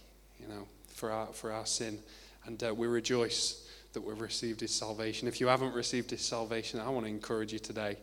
you 0.41 0.49
know, 0.49 0.67
for 0.89 1.11
our, 1.11 1.27
for 1.27 1.53
our 1.53 1.67
sin. 1.67 1.99
And 2.47 2.63
uh, 2.65 2.75
we 2.75 2.87
rejoice 2.87 3.66
that 3.97 4.03
we've 4.03 4.21
received 4.21 4.61
his 4.61 4.75
salvation. 4.75 5.27
If 5.27 5.41
you 5.41 5.47
haven't 5.47 5.73
received 5.73 6.11
his 6.11 6.21
salvation, 6.21 6.81
I 6.81 6.91
want 6.91 7.07
to 7.07 7.11
encourage 7.11 7.51
you 7.51 7.59
today, 7.59 7.97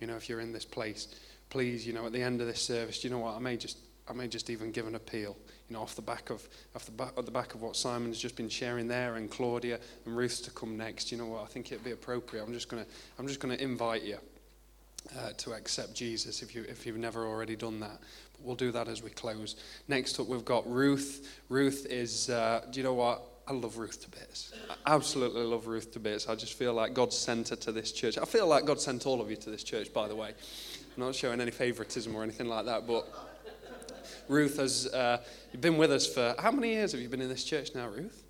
you 0.00 0.06
know, 0.06 0.14
if 0.14 0.28
you're 0.28 0.38
in 0.38 0.52
this 0.52 0.64
place, 0.64 1.08
please, 1.50 1.84
you 1.84 1.92
know, 1.92 2.06
at 2.06 2.12
the 2.12 2.22
end 2.22 2.40
of 2.40 2.46
this 2.46 2.62
service, 2.62 3.02
you 3.02 3.10
know 3.10 3.18
what, 3.18 3.34
I 3.34 3.40
may 3.40 3.56
just, 3.56 3.78
I 4.08 4.12
may 4.12 4.28
just 4.28 4.50
even 4.50 4.70
give 4.70 4.86
an 4.86 4.94
appeal 4.94 5.36
you 5.68 5.74
know, 5.74 5.82
off 5.82 5.96
the 5.96 6.02
back 6.02 6.30
of 6.30 6.46
off 6.76 6.84
the 6.84 6.92
back, 6.92 7.16
the 7.16 7.30
back 7.30 7.54
of 7.54 7.62
what 7.62 7.74
Simon's 7.74 8.20
just 8.20 8.36
been 8.36 8.48
sharing 8.48 8.86
there, 8.86 9.16
and 9.16 9.30
Claudia 9.30 9.80
and 10.04 10.16
Ruth 10.16 10.42
to 10.44 10.50
come 10.50 10.76
next. 10.76 11.10
You 11.10 11.18
know 11.18 11.26
what? 11.26 11.42
I 11.42 11.46
think 11.46 11.72
it'd 11.72 11.82
be 11.82 11.92
appropriate. 11.92 12.44
I'm 12.44 12.52
just 12.52 12.68
gonna 12.68 12.86
I'm 13.18 13.26
just 13.26 13.40
gonna 13.40 13.54
invite 13.54 14.02
you 14.02 14.18
uh, 15.18 15.30
to 15.38 15.54
accept 15.54 15.94
Jesus 15.94 16.42
if 16.42 16.54
you 16.54 16.64
if 16.68 16.84
you've 16.84 16.98
never 16.98 17.26
already 17.26 17.56
done 17.56 17.80
that. 17.80 17.98
But 18.32 18.42
we'll 18.42 18.54
do 18.54 18.70
that 18.70 18.86
as 18.86 19.02
we 19.02 19.08
close. 19.10 19.56
Next 19.88 20.20
up, 20.20 20.26
we've 20.26 20.44
got 20.44 20.70
Ruth. 20.70 21.40
Ruth 21.48 21.86
is. 21.88 22.28
Uh, 22.28 22.66
do 22.70 22.78
you 22.78 22.84
know 22.84 22.94
what? 22.94 23.31
I 23.46 23.52
love 23.52 23.76
Ruth 23.76 24.00
to 24.02 24.10
bits. 24.10 24.52
I 24.86 24.94
absolutely 24.94 25.42
love 25.42 25.66
Ruth 25.66 25.92
to 25.92 25.98
bits. 25.98 26.28
I 26.28 26.34
just 26.34 26.54
feel 26.54 26.74
like 26.74 26.94
God 26.94 27.12
sent 27.12 27.48
her 27.48 27.56
to 27.56 27.72
this 27.72 27.92
church. 27.92 28.16
I 28.16 28.24
feel 28.24 28.46
like 28.46 28.64
God 28.64 28.80
sent 28.80 29.06
all 29.06 29.20
of 29.20 29.30
you 29.30 29.36
to 29.36 29.50
this 29.50 29.64
church, 29.64 29.92
by 29.92 30.06
the 30.06 30.14
way. 30.14 30.28
I'm 30.96 31.02
not 31.02 31.14
showing 31.14 31.40
any 31.40 31.50
favoritism 31.50 32.14
or 32.14 32.22
anything 32.22 32.46
like 32.46 32.66
that, 32.66 32.86
but 32.86 33.08
Ruth 34.28 34.58
has 34.58 34.86
uh, 34.86 35.22
been 35.60 35.76
with 35.76 35.90
us 35.90 36.06
for 36.06 36.34
how 36.38 36.52
many 36.52 36.70
years 36.70 36.92
have 36.92 37.00
you 37.00 37.08
been 37.08 37.20
in 37.20 37.28
this 37.28 37.44
church 37.44 37.74
now, 37.74 37.88
Ruth? 37.88 38.22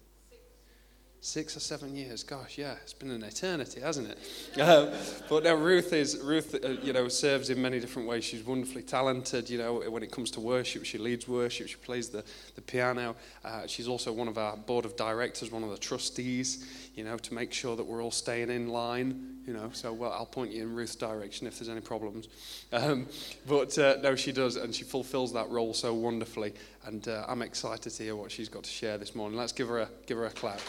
Six 1.24 1.56
or 1.56 1.60
seven 1.60 1.94
years. 1.94 2.24
Gosh, 2.24 2.58
yeah, 2.58 2.74
it's 2.82 2.92
been 2.92 3.12
an 3.12 3.22
eternity, 3.22 3.80
hasn't 3.80 4.08
it? 4.08 4.18
Um, 4.60 4.90
but 5.28 5.44
now 5.44 5.54
Ruth 5.54 5.92
is 5.92 6.18
Ruth. 6.18 6.56
Uh, 6.64 6.70
you 6.82 6.92
know, 6.92 7.06
serves 7.06 7.48
in 7.48 7.62
many 7.62 7.78
different 7.78 8.08
ways. 8.08 8.24
She's 8.24 8.44
wonderfully 8.44 8.82
talented. 8.82 9.48
You 9.48 9.58
know, 9.58 9.74
when 9.88 10.02
it 10.02 10.10
comes 10.10 10.32
to 10.32 10.40
worship, 10.40 10.84
she 10.84 10.98
leads 10.98 11.28
worship. 11.28 11.68
She 11.68 11.76
plays 11.76 12.08
the 12.08 12.24
the 12.56 12.60
piano. 12.60 13.14
Uh, 13.44 13.68
she's 13.68 13.86
also 13.86 14.12
one 14.12 14.26
of 14.26 14.36
our 14.36 14.56
board 14.56 14.84
of 14.84 14.96
directors, 14.96 15.52
one 15.52 15.62
of 15.62 15.70
the 15.70 15.78
trustees. 15.78 16.66
You 16.96 17.04
know, 17.04 17.16
to 17.18 17.34
make 17.34 17.52
sure 17.52 17.76
that 17.76 17.84
we're 17.84 18.02
all 18.02 18.10
staying 18.10 18.50
in 18.50 18.68
line 18.68 19.32
you 19.46 19.52
know, 19.52 19.70
so 19.72 19.92
well, 19.92 20.12
I'll 20.12 20.26
point 20.26 20.52
you 20.52 20.62
in 20.62 20.74
Ruth's 20.74 20.94
direction 20.94 21.46
if 21.46 21.58
there's 21.58 21.68
any 21.68 21.80
problems. 21.80 22.28
Um, 22.72 23.08
but 23.46 23.76
uh, 23.76 23.96
no, 24.00 24.14
she 24.14 24.30
does, 24.30 24.56
and 24.56 24.74
she 24.74 24.84
fulfills 24.84 25.32
that 25.32 25.48
role 25.50 25.74
so 25.74 25.92
wonderfully. 25.94 26.54
And 26.86 27.06
uh, 27.08 27.24
I'm 27.26 27.42
excited 27.42 27.92
to 27.92 28.02
hear 28.02 28.14
what 28.14 28.30
she's 28.30 28.48
got 28.48 28.62
to 28.64 28.70
share 28.70 28.98
this 28.98 29.14
morning. 29.14 29.36
Let's 29.36 29.52
give 29.52 29.68
her 29.68 29.80
a, 29.80 29.88
give 30.06 30.16
her 30.16 30.26
a 30.26 30.30
clap. 30.30 30.60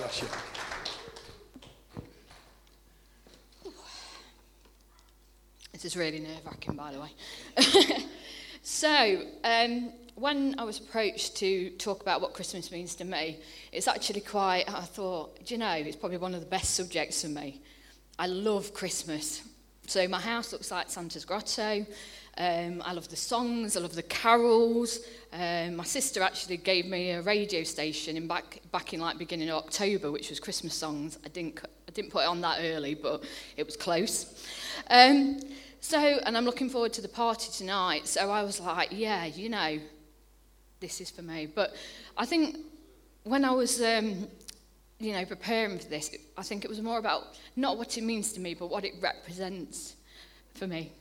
Bless 0.00 0.22
you. 0.22 0.28
This 5.74 5.84
is 5.84 5.94
really 5.94 6.20
nerve 6.20 6.40
wracking, 6.46 6.74
by 6.74 6.90
the 6.90 7.00
way. 7.00 8.06
so, 8.62 9.22
um, 9.44 9.92
when 10.14 10.58
I 10.58 10.64
was 10.64 10.78
approached 10.78 11.36
to 11.36 11.68
talk 11.72 12.00
about 12.00 12.22
what 12.22 12.32
Christmas 12.32 12.72
means 12.72 12.94
to 12.94 13.04
me, 13.04 13.40
it's 13.72 13.86
actually 13.86 14.22
quite, 14.22 14.72
I 14.72 14.80
thought, 14.80 15.44
do 15.44 15.52
you 15.52 15.58
know, 15.58 15.72
it's 15.72 15.96
probably 15.96 16.16
one 16.16 16.32
of 16.32 16.40
the 16.40 16.46
best 16.46 16.76
subjects 16.76 17.20
for 17.20 17.28
me. 17.28 17.60
I 18.18 18.26
love 18.26 18.72
Christmas. 18.72 19.42
So 19.86 20.08
my 20.08 20.20
house 20.20 20.50
looks 20.50 20.70
like 20.70 20.88
Santa's 20.88 21.26
grotto. 21.26 21.84
Um, 22.38 22.82
I 22.84 22.92
love 22.92 23.08
the 23.08 23.16
songs, 23.16 23.76
I 23.76 23.80
love 23.80 23.94
the 23.94 24.02
carols. 24.02 25.00
Um, 25.32 25.76
my 25.76 25.84
sister 25.84 26.22
actually 26.22 26.56
gave 26.56 26.86
me 26.86 27.10
a 27.10 27.22
radio 27.22 27.62
station 27.64 28.16
in 28.16 28.26
back, 28.26 28.60
back 28.72 28.94
in 28.94 29.00
like 29.00 29.18
beginning 29.18 29.50
of 29.50 29.64
October, 29.64 30.10
which 30.10 30.30
was 30.30 30.40
Christmas 30.40 30.74
songs. 30.74 31.18
I 31.24 31.28
didn't, 31.28 31.60
I 31.64 31.92
didn't 31.92 32.10
put 32.10 32.22
it 32.22 32.28
on 32.28 32.40
that 32.40 32.58
early, 32.60 32.94
but 32.94 33.24
it 33.56 33.66
was 33.66 33.76
close. 33.76 34.46
Um, 34.88 35.40
so, 35.80 35.98
and 35.98 36.36
I'm 36.36 36.44
looking 36.44 36.70
forward 36.70 36.92
to 36.94 37.00
the 37.00 37.08
party 37.08 37.50
tonight. 37.52 38.06
So 38.06 38.30
I 38.30 38.42
was 38.42 38.60
like, 38.60 38.88
yeah, 38.92 39.24
you 39.24 39.48
know, 39.48 39.78
this 40.78 41.00
is 41.00 41.10
for 41.10 41.22
me. 41.22 41.46
But 41.46 41.74
I 42.16 42.26
think 42.26 42.56
when 43.24 43.44
I 43.44 43.50
was, 43.50 43.80
um, 43.82 44.28
you 44.98 45.12
know, 45.12 45.24
preparing 45.24 45.78
for 45.78 45.88
this, 45.88 46.14
I 46.36 46.42
think 46.42 46.64
it 46.64 46.68
was 46.68 46.80
more 46.80 46.98
about 46.98 47.38
not 47.56 47.78
what 47.78 47.96
it 47.96 48.04
means 48.04 48.32
to 48.34 48.40
me, 48.40 48.54
but 48.54 48.68
what 48.68 48.84
it 48.84 48.94
represents 49.00 49.96
for 50.54 50.66
me. 50.66 50.92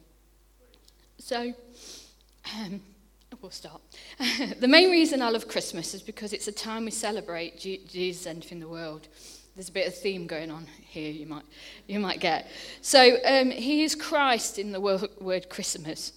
So, 1.20 1.54
um, 2.56 2.82
we'll 3.42 3.52
start. 3.52 3.82
the 4.60 4.68
main 4.68 4.90
reason 4.90 5.22
I 5.22 5.30
love 5.30 5.48
Christmas 5.48 5.94
is 5.94 6.02
because 6.02 6.34
it's 6.34 6.48
a 6.48 6.52
time 6.52 6.86
we 6.86 6.92
celebrate 6.92 7.60
Jesus 7.60 8.26
entering 8.26 8.60
the 8.60 8.68
world. 8.68 9.08
There's 9.56 9.70
a 9.70 9.74
bit 9.74 9.88
of 9.88 9.96
theme 9.96 10.28
going 10.28 10.50
on 10.50 10.66
here, 10.82 11.12
you 11.12 11.26
might, 11.26 11.44
you 11.88 12.00
might 12.00 12.20
get. 12.20 12.50
So, 12.82 13.18
um, 13.26 13.52
he 13.52 13.84
is 13.84 13.96
Christ 13.96 14.58
in 14.58 14.72
the 14.72 14.80
word 14.80 15.50
Christmas. 15.50 16.14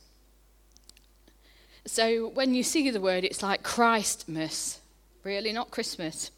So 1.85 2.29
when 2.29 2.55
you 2.55 2.63
see 2.63 2.91
the 2.91 3.01
word, 3.01 3.25
it's 3.25 3.43
like 3.43 3.65
Christmas, 3.65 4.81
really, 5.25 5.53
not 5.53 5.71
Christmas. 5.71 6.31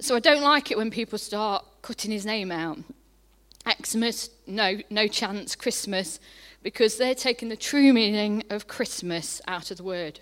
So 0.00 0.14
I 0.14 0.20
don't 0.20 0.42
like 0.42 0.70
it 0.70 0.76
when 0.76 0.90
people 0.90 1.18
start 1.18 1.64
cutting 1.82 2.10
his 2.10 2.26
name 2.26 2.52
out. 2.52 2.78
Xmas, 3.90 4.30
no, 4.46 4.78
no 4.90 5.08
chance, 5.08 5.54
Christmas, 5.56 6.20
because 6.62 6.96
they're 6.96 7.14
taking 7.14 7.48
the 7.48 7.56
true 7.56 7.92
meaning 7.92 8.44
of 8.50 8.68
Christmas 8.68 9.40
out 9.48 9.70
of 9.70 9.76
the 9.78 9.84
word. 9.84 10.20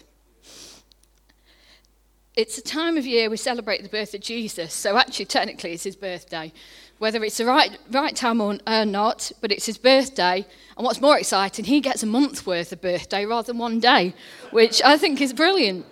it's 2.36 2.56
a 2.56 2.62
time 2.62 2.96
of 2.96 3.04
year 3.04 3.28
we 3.28 3.36
celebrate 3.36 3.82
the 3.82 3.88
birth 3.88 4.14
of 4.14 4.20
Jesus. 4.20 4.72
So 4.72 4.96
actually, 4.96 5.24
technically, 5.24 5.72
it's 5.72 5.82
his 5.82 5.96
birthday. 5.96 6.52
Whether 6.98 7.24
it's 7.24 7.38
the 7.38 7.46
right, 7.46 7.76
right 7.90 8.14
time 8.14 8.40
or 8.40 8.58
not, 8.84 9.32
but 9.40 9.50
it's 9.50 9.66
his 9.66 9.76
birthday. 9.76 10.46
And 10.76 10.84
what's 10.84 11.00
more 11.00 11.18
exciting, 11.18 11.64
he 11.64 11.80
gets 11.80 12.04
a 12.04 12.06
month's 12.06 12.46
worth 12.46 12.72
of 12.72 12.80
birthday 12.80 13.26
rather 13.26 13.48
than 13.48 13.58
one 13.58 13.80
day, 13.80 14.14
which 14.52 14.80
I 14.82 14.96
think 14.96 15.20
is 15.20 15.32
brilliant. 15.32 15.84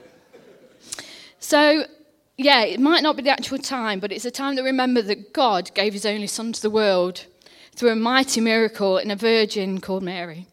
So, 1.41 1.85
yeah, 2.39 2.63
it 2.63 2.79
might 2.79 3.03
not 3.03 3.17
be 3.17 3.23
the 3.23 3.31
actual 3.31 3.59
time, 3.59 3.99
but 3.99 4.13
it's 4.13 4.25
a 4.25 4.31
time 4.31 4.55
to 4.57 4.63
remember 4.63 5.03
that 5.03 5.33
God 5.33 5.75
gave 5.75 5.93
his 5.95 6.07
only 6.07 6.29
son 6.29 6.53
to 6.53 6.63
the 6.63 6.71
world 6.71 7.27
through 7.77 7.91
a 7.91 7.97
mighty 7.97 8.41
miracle 8.41 8.99
in 8.99 9.11
a 9.11 9.17
virgin 9.17 9.81
called 9.81 10.03
Mary. 10.03 10.47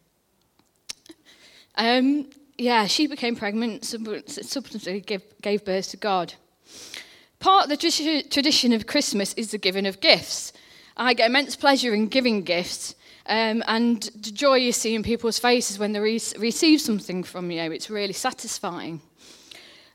Um, 1.76 2.30
yeah, 2.58 2.86
she 2.86 3.08
became 3.08 3.36
pregnant, 3.36 3.86
subsequently 3.86 5.00
gave, 5.00 5.24
gave 5.42 5.66
birth 5.66 5.90
to 5.92 5.98
God. 5.98 6.34
Part 7.40 7.64
of 7.64 7.70
the 7.70 8.24
tradition 8.30 8.74
of 8.74 8.88
Christmas 8.88 9.34
is 9.34 9.52
the 9.52 9.58
giving 9.58 9.86
of 9.86 10.00
gifts. 10.00 10.54
I 10.96 11.14
get 11.14 11.30
immense 11.30 11.56
pleasure 11.56 11.94
in 11.94 12.08
giving 12.08 12.44
gifts 12.44 12.94
um, 13.26 13.64
and 13.68 14.04
the 14.04 14.32
joy 14.32 14.56
you 14.56 14.72
see 14.72 14.94
in 14.94 15.02
people's 15.02 15.40
faces 15.40 15.80
when 15.80 15.94
they 15.94 16.00
re- 16.00 16.22
receive 16.38 16.82
something 16.82 17.24
from 17.24 17.50
you. 17.50 17.72
It's 17.72 17.90
really 17.90 18.14
satisfying. 18.14 19.02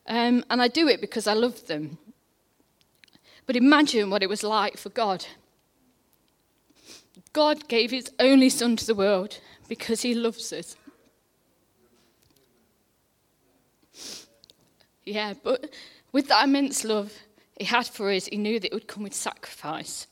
Um, 0.06 0.44
and 0.50 0.62
I 0.62 0.68
do 0.68 0.88
it 0.88 1.00
because 1.00 1.26
I 1.26 1.34
love 1.34 1.66
them. 1.66 1.98
But 3.46 3.56
imagine 3.56 4.10
what 4.10 4.22
it 4.22 4.28
was 4.28 4.42
like 4.42 4.78
for 4.78 4.88
God. 4.88 5.26
God 7.32 7.68
gave 7.68 7.90
his 7.90 8.10
only 8.18 8.50
son 8.50 8.76
to 8.76 8.86
the 8.86 8.94
world 8.94 9.38
because 9.68 10.02
he 10.02 10.14
loves 10.14 10.52
us. 10.52 10.76
Yeah, 15.04 15.34
but 15.42 15.70
with 16.12 16.28
that 16.28 16.44
immense 16.44 16.84
love 16.84 17.12
he 17.58 17.64
had 17.64 17.86
for 17.86 18.10
us, 18.10 18.26
he 18.26 18.36
knew 18.36 18.60
that 18.60 18.68
it 18.68 18.74
would 18.74 18.86
come 18.86 19.02
with 19.02 19.14
sacrifice. 19.14 20.06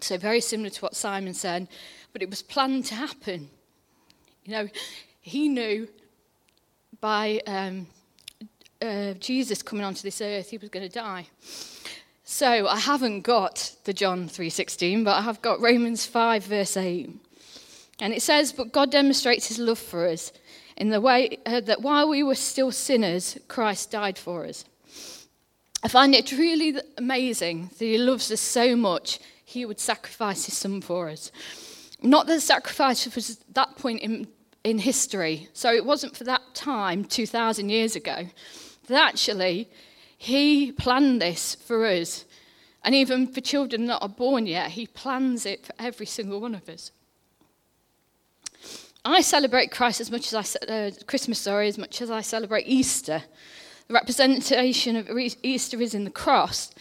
So, 0.00 0.16
very 0.16 0.40
similar 0.40 0.70
to 0.70 0.80
what 0.80 0.96
Simon 0.96 1.34
said, 1.34 1.68
but 2.12 2.22
it 2.22 2.30
was 2.30 2.42
planned 2.42 2.86
to 2.86 2.94
happen. 2.94 3.50
You 4.44 4.52
know, 4.52 4.68
he 5.20 5.48
knew 5.48 5.88
by 7.00 7.40
um, 7.46 7.86
uh, 8.80 9.14
Jesus 9.14 9.62
coming 9.62 9.84
onto 9.84 10.02
this 10.02 10.20
earth, 10.20 10.50
he 10.50 10.58
was 10.58 10.70
going 10.70 10.88
to 10.88 10.92
die. 10.92 11.26
So 12.28 12.66
I 12.66 12.80
haven't 12.80 13.20
got 13.20 13.76
the 13.84 13.92
John 13.92 14.28
3:16, 14.28 15.04
but 15.04 15.12
I 15.12 15.22
have 15.22 15.40
got 15.42 15.60
Romans 15.60 16.06
5 16.06 16.42
verse 16.42 16.76
8. 16.76 17.08
And 18.00 18.12
it 18.12 18.20
says, 18.20 18.52
"But 18.52 18.72
God 18.72 18.90
demonstrates 18.90 19.46
his 19.46 19.60
love 19.60 19.78
for 19.78 20.08
us 20.08 20.32
in 20.76 20.88
the 20.88 21.00
way 21.00 21.38
uh, 21.46 21.60
that 21.60 21.82
while 21.82 22.08
we 22.08 22.24
were 22.24 22.34
still 22.34 22.72
sinners, 22.72 23.38
Christ 23.46 23.92
died 23.92 24.18
for 24.18 24.44
us. 24.44 24.64
I 25.84 25.88
find 25.88 26.16
it 26.16 26.32
really 26.32 26.76
amazing 26.98 27.70
that 27.78 27.84
he 27.84 27.96
loves 27.96 28.32
us 28.32 28.40
so 28.40 28.74
much, 28.74 29.20
he 29.44 29.64
would 29.64 29.78
sacrifice 29.78 30.46
his 30.46 30.56
son 30.56 30.80
for 30.80 31.08
us. 31.08 31.30
Not 32.02 32.26
that 32.26 32.40
sacrifice 32.40 33.06
was 33.14 33.38
that 33.54 33.76
point 33.76 34.00
in, 34.00 34.26
in 34.64 34.78
history, 34.78 35.48
so 35.52 35.72
it 35.72 35.84
wasn't 35.84 36.16
for 36.16 36.24
that 36.24 36.42
time, 36.54 37.04
2,000 37.04 37.68
years 37.68 37.94
ago, 37.94 38.28
that 38.88 39.08
actually 39.08 39.70
he 40.16 40.72
planned 40.72 41.20
this 41.20 41.54
for 41.54 41.86
us. 41.86 42.24
And 42.82 42.94
even 42.94 43.26
for 43.26 43.40
children 43.40 43.86
that 43.86 43.98
are 43.98 44.08
born 44.08 44.46
yet, 44.46 44.70
he 44.70 44.86
plans 44.86 45.44
it 45.44 45.66
for 45.66 45.74
every 45.78 46.06
single 46.06 46.40
one 46.40 46.54
of 46.54 46.68
us. 46.68 46.92
I 49.04 49.20
celebrate 49.20 49.70
Christ 49.70 50.00
as 50.00 50.10
much 50.10 50.32
as 50.32 50.58
I 50.58 50.72
uh, 50.72 50.90
Christmas, 51.06 51.38
sorry, 51.38 51.68
as 51.68 51.78
much 51.78 52.02
as 52.02 52.10
I 52.10 52.20
celebrate 52.22 52.66
Easter. 52.66 53.22
The 53.88 53.94
representation 53.94 54.96
of 54.96 55.08
Easter 55.42 55.80
is 55.80 55.94
in 55.94 56.04
the 56.04 56.10
cross, 56.10 56.72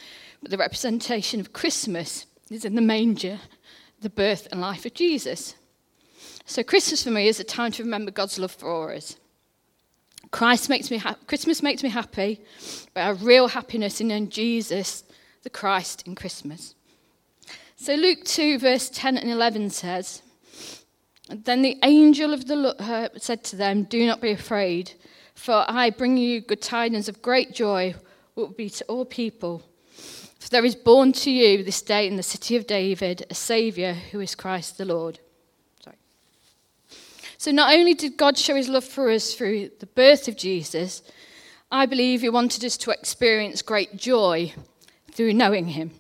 but 0.42 0.50
the 0.50 0.58
representation 0.58 1.40
of 1.40 1.54
Christmas 1.54 2.26
is 2.50 2.66
in 2.66 2.76
the 2.76 2.82
manger, 2.82 3.40
the 4.02 4.10
birth 4.10 4.48
and 4.52 4.60
life 4.62 4.86
of 4.86 4.96
Jesus. 4.96 5.56
So 6.46 6.64
Christmas 6.64 7.04
for 7.04 7.12
me 7.12 7.28
is 7.28 7.40
a 7.40 7.44
time 7.44 7.72
to 7.74 7.84
remember 7.84 8.12
God's 8.12 8.40
love 8.40 8.52
for 8.52 8.94
us. 8.94 9.18
Christ 10.32 10.70
makes 10.70 10.92
me 10.92 10.98
ha- 10.98 11.18
Christmas 11.28 11.62
makes 11.64 11.84
me 11.84 11.90
happy, 11.90 12.42
but 12.94 13.02
our 13.02 13.14
real 13.16 13.48
happiness 13.48 14.02
in 14.02 14.30
Jesus, 14.30 15.04
the 15.44 15.50
Christ, 15.50 16.04
in 16.08 16.16
Christmas. 16.16 16.76
So 17.76 17.96
Luke 17.96 18.24
2, 18.24 18.60
verse 18.60 18.90
10 18.90 19.18
and 19.18 19.30
11 19.30 19.70
says, 19.70 20.22
then 21.30 21.64
the 21.64 21.78
angel 21.84 22.34
of 22.34 22.46
the 22.46 22.56
Lord 22.56 22.76
uh, 22.80 23.10
said 23.18 23.44
to 23.46 23.56
them, 23.56 23.84
Do 23.84 24.06
not 24.06 24.22
be 24.22 24.32
afraid, 24.32 24.94
for 25.34 25.66
I 25.68 25.90
bring 25.90 26.18
you 26.18 26.42
good 26.42 26.62
tidings 26.62 27.10
of 27.10 27.22
great 27.22 27.54
joy, 27.54 27.96
which 28.36 28.48
will 28.48 28.50
be 28.50 28.70
to 28.70 28.86
all 28.86 29.06
people. 29.06 29.64
For 30.40 30.50
there 30.50 30.66
is 30.66 30.76
born 30.76 31.14
to 31.14 31.32
you 31.32 31.64
this 31.64 31.82
day 31.82 32.08
in 32.08 32.18
the 32.18 32.24
city 32.24 32.56
of 32.56 32.68
David 32.68 33.26
a 33.30 33.34
Saviour 33.34 33.94
who 33.94 34.20
is 34.20 34.36
Christ 34.36 34.78
the 34.78 34.86
Lord. 34.86 35.20
So 37.46 37.52
not 37.52 37.76
only 37.76 37.94
did 37.94 38.18
God 38.18 38.40
show 38.40 38.56
his 38.56 38.70
love 38.70 38.84
for 38.84 39.12
us 39.12 39.36
through 39.36 39.70
the 39.80 39.86
birth 39.86 40.28
of 40.28 40.36
Jesus, 40.36 41.04
I 41.70 41.86
believe 41.86 42.22
he 42.22 42.30
wanted 42.30 42.66
us 42.66 42.76
to 42.78 42.90
experience 42.90 43.62
great 43.62 43.98
joy 43.98 44.52
through 45.12 45.34
knowing 45.34 45.68
him. 45.68 45.92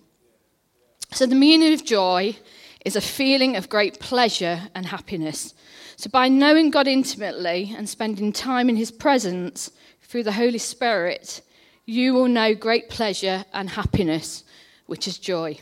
So 1.12 1.28
the 1.28 1.36
meaning 1.36 1.72
of 1.72 1.86
joy 1.86 2.36
is 2.84 2.96
a 2.96 3.00
feeling 3.00 3.56
of 3.56 3.70
great 3.70 4.00
pleasure 4.00 4.60
and 4.74 4.88
happiness. 4.88 5.54
So, 5.98 6.10
by 6.10 6.30
knowing 6.30 6.72
God 6.72 6.88
intimately 6.88 7.76
and 7.78 7.88
spending 7.88 8.34
time 8.34 8.68
in 8.68 8.76
His 8.76 8.90
presence 8.90 9.70
through 10.02 10.24
the 10.24 10.32
Holy 10.32 10.58
Spirit, 10.58 11.42
you 11.86 12.16
will 12.16 12.28
know 12.28 12.56
great 12.56 12.90
pleasure 12.90 13.46
and 13.54 13.70
happiness, 13.70 14.46
which 14.88 15.08
is 15.08 15.20
joy. 15.20 15.60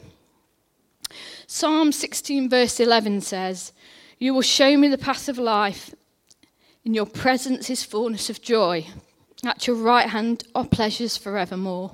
Psalm 1.45 1.91
16, 1.91 2.49
verse 2.49 2.79
11 2.79 3.19
says, 3.19 3.73
You 4.23 4.33
will 4.33 4.41
show 4.41 4.77
me 4.77 4.87
the 4.87 4.97
path 4.97 5.27
of 5.27 5.37
life. 5.37 5.93
In 6.85 6.93
your 6.93 7.05
presence 7.05 7.69
is 7.69 7.83
fullness 7.83 8.29
of 8.29 8.41
joy. 8.41 8.87
At 9.45 9.67
your 9.67 9.75
right 9.75 10.07
hand 10.07 10.45
are 10.55 10.63
pleasures 10.63 11.17
forevermore. 11.17 11.93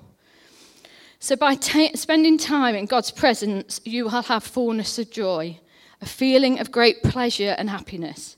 So, 1.20 1.36
by 1.36 1.56
spending 1.56 2.38
time 2.38 2.76
in 2.76 2.86
God's 2.86 3.10
presence, 3.10 3.82
you 3.84 4.04
will 4.04 4.12
have 4.12 4.44
fullness 4.44 5.00
of 5.00 5.10
joy, 5.10 5.60
a 6.04 6.06
feeling 6.06 6.60
of 6.60 6.72
great 6.72 7.02
pleasure 7.02 7.56
and 7.58 7.68
happiness. 7.68 8.38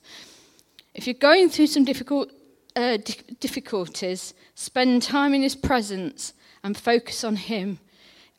If 0.94 1.06
you're 1.06 1.14
going 1.14 1.50
through 1.50 1.68
some 1.68 1.84
difficult, 1.84 2.32
uh, 2.78 2.98
difficulties, 3.42 4.34
spend 4.56 5.02
time 5.02 5.34
in 5.34 5.42
His 5.42 5.58
presence 5.58 6.32
and 6.64 6.78
focus 6.78 7.26
on 7.26 7.36
Him, 7.36 7.80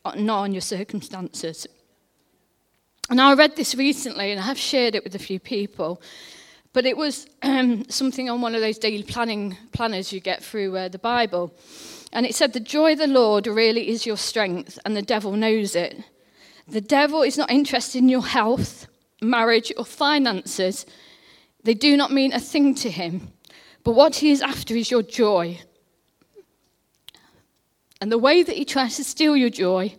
not 0.03 0.39
on 0.39 0.51
your 0.51 0.61
circumstances. 0.61 1.67
And 3.13 3.21
I 3.21 3.35
read 3.35 3.55
this 3.55 3.75
recently 3.75 4.31
and 4.31 4.41
I 4.41 4.43
have 4.45 4.57
shared 4.57 4.95
it 4.95 5.03
with 5.03 5.13
a 5.13 5.19
few 5.19 5.39
people. 5.39 6.01
But 6.73 6.87
it 6.87 6.97
was 6.97 7.27
um, 7.43 7.87
something 7.87 8.27
on 8.27 8.41
one 8.41 8.55
of 8.55 8.61
those 8.61 8.79
daily 8.79 9.03
planning 9.03 9.55
planners 9.71 10.11
you 10.11 10.19
get 10.19 10.43
through 10.43 10.75
uh, 10.75 10.87
the 10.87 10.97
Bible. 10.97 11.53
And 12.11 12.25
it 12.25 12.33
said, 12.33 12.53
The 12.53 12.59
joy 12.59 12.93
of 12.93 12.97
the 12.97 13.05
Lord 13.05 13.45
really 13.45 13.89
is 13.89 14.07
your 14.07 14.17
strength, 14.17 14.79
and 14.83 14.97
the 14.97 15.03
devil 15.03 15.33
knows 15.33 15.75
it. 15.75 16.03
The 16.67 16.81
devil 16.81 17.21
is 17.21 17.37
not 17.37 17.51
interested 17.51 17.99
in 17.99 18.09
your 18.09 18.25
health, 18.25 18.87
marriage, 19.21 19.71
or 19.77 19.85
finances. 19.85 20.87
They 21.63 21.75
do 21.75 21.95
not 21.95 22.11
mean 22.11 22.33
a 22.33 22.39
thing 22.39 22.73
to 22.77 22.89
him. 22.89 23.31
But 23.83 23.91
what 23.91 24.15
he 24.15 24.31
is 24.31 24.41
after 24.41 24.75
is 24.75 24.89
your 24.89 25.03
joy. 25.03 25.59
And 28.01 28.11
the 28.11 28.17
way 28.17 28.41
that 28.41 28.57
he 28.57 28.65
tries 28.65 28.95
to 28.95 29.03
steal 29.03 29.37
your 29.37 29.51
joy 29.51 29.93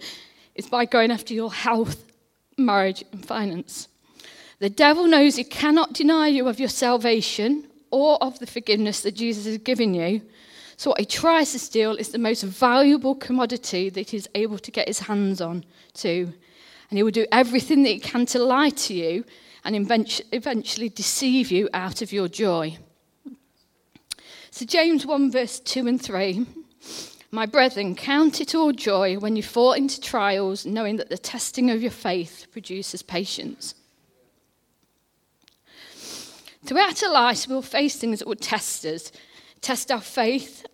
is 0.57 0.67
by 0.67 0.85
going 0.85 1.13
after 1.13 1.33
your 1.33 1.53
health, 1.53 2.11
marriage, 2.57 3.05
and 3.13 3.25
finance. 3.25 3.89
The 4.59 4.71
devil 4.71 5.07
knows 5.07 5.37
he 5.37 5.45
cannot 5.45 5.93
deny 5.93 6.29
you 6.29 6.49
of 6.49 6.59
your 6.59 6.69
salvation 6.69 7.67
or 7.91 8.23
of 8.23 8.39
the 8.39 8.47
forgiveness 8.47 9.03
that 9.03 9.15
Jesus 9.15 9.45
has 9.47 9.59
given 9.59 9.95
you. 9.95 10.23
So, 10.77 10.91
what 10.91 11.01
he 11.01 11.07
tries 11.07 11.53
to 11.53 11.59
steal 11.59 11.95
is 11.95 12.09
the 12.09 12.19
most 12.19 12.43
valuable 12.43 13.15
commodity 13.15 13.91
that 13.91 14.11
he's 14.11 14.29
able 14.35 14.59
to 14.59 14.71
get 14.71 14.89
his 14.89 15.01
hands 15.01 15.41
on 15.41 15.65
to. 15.95 16.33
And 16.91 16.99
he 16.99 17.03
will 17.03 17.11
do 17.11 17.27
everything 17.31 17.83
that 17.85 17.91
he 17.91 18.01
can 18.01 18.27
to 18.27 18.43
lie 18.43 18.71
to 18.71 18.95
you 18.95 19.25
and 19.65 19.75
eventually 19.77 20.89
deceive 20.89 21.51
you 21.51 21.69
out 21.73 22.03
of 22.03 22.13
your 22.13 22.29
joy. 22.29 22.77
So, 24.51 24.65
James 24.65 25.07
1, 25.07 25.31
verse 25.31 25.61
2 25.61 25.87
and 25.87 26.01
3 26.01 26.47
My 27.35 27.47
brethren, 27.47 27.97
count 27.97 28.41
it 28.41 28.55
all 28.55 28.71
joy 28.71 29.19
when 29.19 29.35
you 29.35 29.43
fall 29.43 29.73
into 29.73 30.01
trials, 30.01 30.65
knowing 30.65 30.99
that 30.99 31.09
the 31.09 31.19
testing 31.19 31.69
of 31.69 31.83
your 31.83 31.91
faith 31.91 32.47
produces 32.53 33.03
patience. 33.03 33.75
Throughout 36.65 37.03
our 37.03 37.13
lives, 37.13 37.49
we'll 37.49 37.61
face 37.61 37.97
things 37.97 38.21
that 38.21 38.29
will 38.29 38.37
test 38.37 38.87
us 38.87 39.11
test 39.61 39.91
our 39.91 40.01
faith, 40.01 40.65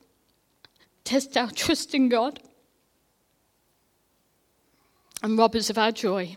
test 1.03 1.35
our 1.39 1.51
trust 1.51 1.95
in 1.95 2.11
God, 2.11 2.41
and 5.23 5.39
rob 5.39 5.57
us 5.57 5.71
of 5.71 5.79
our 5.79 5.93
joy. 5.93 6.37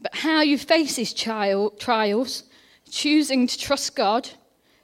But 0.00 0.12
how 0.12 0.40
you 0.40 0.58
face 0.58 0.96
these 0.96 1.14
trials, 1.14 2.42
choosing 2.90 3.46
to 3.46 3.56
trust 3.56 3.94
God, 3.94 4.28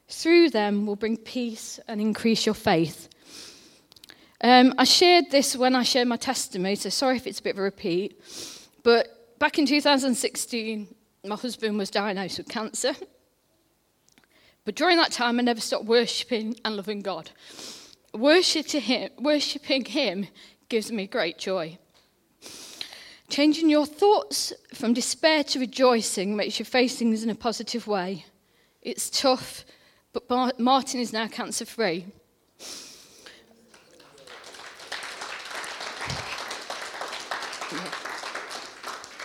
through 0.07 0.51
them 0.51 0.87
will 0.87 0.95
bring 0.95 1.17
peace 1.17 1.81
and 1.89 2.01
increase 2.01 2.47
your 2.47 2.55
faith. 2.55 3.09
Um, 4.43 4.75
I 4.77 4.85
shared 4.85 5.31
this 5.31 5.55
when 5.55 5.77
I 5.77 5.85
shared 5.85 6.09
my 6.09 6.17
testimony, 6.17 6.75
so 6.75 6.89
sorry 6.89 7.17
if 7.17 7.29
it's 7.29 7.39
a 7.39 7.43
bit 7.43 7.55
of 7.55 7.59
a 7.59 7.63
repeat. 7.63 8.21
But 8.83 9.39
back 9.39 9.59
in 9.59 9.67
2016, 9.67 10.93
my 11.25 11.37
husband 11.37 11.79
was 11.79 11.91
diagnosed 11.91 12.39
with 12.39 12.49
cancer. 12.49 12.95
But 14.65 14.75
during 14.75 14.97
that 14.97 15.13
time, 15.13 15.39
I 15.39 15.43
never 15.43 15.61
stopped 15.61 15.85
worshipping 15.85 16.57
and 16.65 16.77
loving 16.77 17.03
God. 17.03 17.31
Worshipping 18.15 18.81
him, 18.81 19.11
worshipping 19.19 19.85
him 19.85 20.27
gives 20.69 20.91
me 20.91 21.07
great 21.07 21.39
joy. 21.39 21.79
Changing 23.29 23.71
your 23.71 23.87
thoughts 23.87 24.53
from 24.75 24.93
despair 24.93 25.45
to 25.45 25.61
rejoicing 25.61 26.37
makes 26.37 26.59
you 26.59 26.65
face 26.65 26.97
things 26.97 27.23
in 27.23 27.31
a 27.31 27.35
positive 27.37 27.87
way. 27.87 28.27
It's 28.83 29.09
tough, 29.09 29.65
but 30.13 30.59
Martin 30.59 31.01
is 31.01 31.13
now 31.13 31.29
cancer 31.29 31.65
free. 31.65 32.07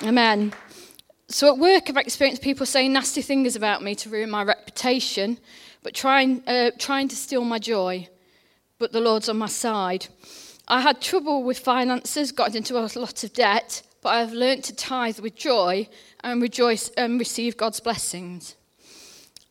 Amen. 0.03 0.53
So 1.27 1.51
at 1.51 1.57
work, 1.57 1.89
I've 1.89 1.97
experienced 1.97 2.43
people 2.43 2.67
saying 2.67 2.93
nasty 2.93 3.23
things 3.23 3.55
about 3.55 3.81
me 3.81 3.95
to 3.95 4.09
ruin 4.09 4.29
my 4.29 4.43
reputation, 4.43 5.39
but 5.81 5.95
trying, 5.95 6.47
uh, 6.47 6.69
trying 6.77 7.07
to 7.07 7.15
steal 7.15 7.43
my 7.43 7.57
joy. 7.57 8.07
But 8.77 8.91
the 8.91 9.01
Lord's 9.01 9.27
on 9.27 9.39
my 9.39 9.47
side. 9.47 10.05
I 10.67 10.81
had 10.81 11.01
trouble 11.01 11.43
with 11.43 11.57
finances, 11.57 12.31
got 12.31 12.53
into 12.53 12.77
a 12.77 12.85
lot 12.95 13.23
of 13.23 13.33
debt, 13.33 13.81
but 14.03 14.09
I 14.09 14.19
have 14.19 14.33
learnt 14.33 14.65
to 14.65 14.75
tithe 14.75 15.19
with 15.19 15.35
joy 15.35 15.89
and 16.23 16.43
rejoice 16.43 16.89
and 16.89 17.17
receive 17.17 17.57
God's 17.57 17.79
blessings. 17.79 18.55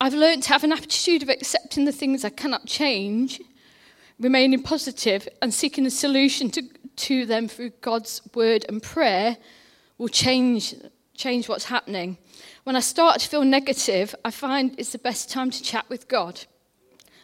I've 0.01 0.15
learnt 0.15 0.45
to 0.45 0.51
have 0.51 0.63
an 0.63 0.73
attitude 0.73 1.25
of 1.25 1.29
accepting 1.29 1.87
the 1.87 1.93
things 1.93 2.25
I 2.25 2.31
cannot 2.31 2.67
change, 2.67 3.41
remaining 4.21 4.63
positive, 4.63 5.27
and 5.43 5.53
seeking 5.53 5.87
a 5.87 5.91
solution 5.91 6.51
to, 6.51 6.63
to 6.97 7.27
them 7.27 7.49
through 7.49 7.71
God's 7.81 8.23
word 8.33 8.65
and 8.69 8.81
prayer 8.81 9.39
will 9.99 10.09
change 10.09 10.75
change 11.17 11.49
what's 11.49 11.65
happening. 11.65 12.19
When 12.65 12.77
I 12.77 12.81
start 12.81 13.21
to 13.21 13.29
feel 13.29 13.45
negative, 13.45 14.15
I 14.25 14.31
find 14.31 14.75
it's 14.79 14.93
the 14.93 14.99
best 14.99 15.31
time 15.31 15.51
to 15.51 15.63
chat 15.63 15.89
with 15.89 16.09
God. 16.09 16.45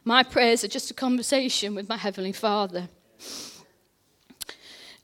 My 0.04 0.22
prayers 0.22 0.64
are 0.64 0.68
just 0.68 0.90
a 0.90 0.94
conversation 0.94 1.74
with 1.74 1.88
my 1.88 1.96
Heavenly 1.96 2.32
Father. 2.32 2.88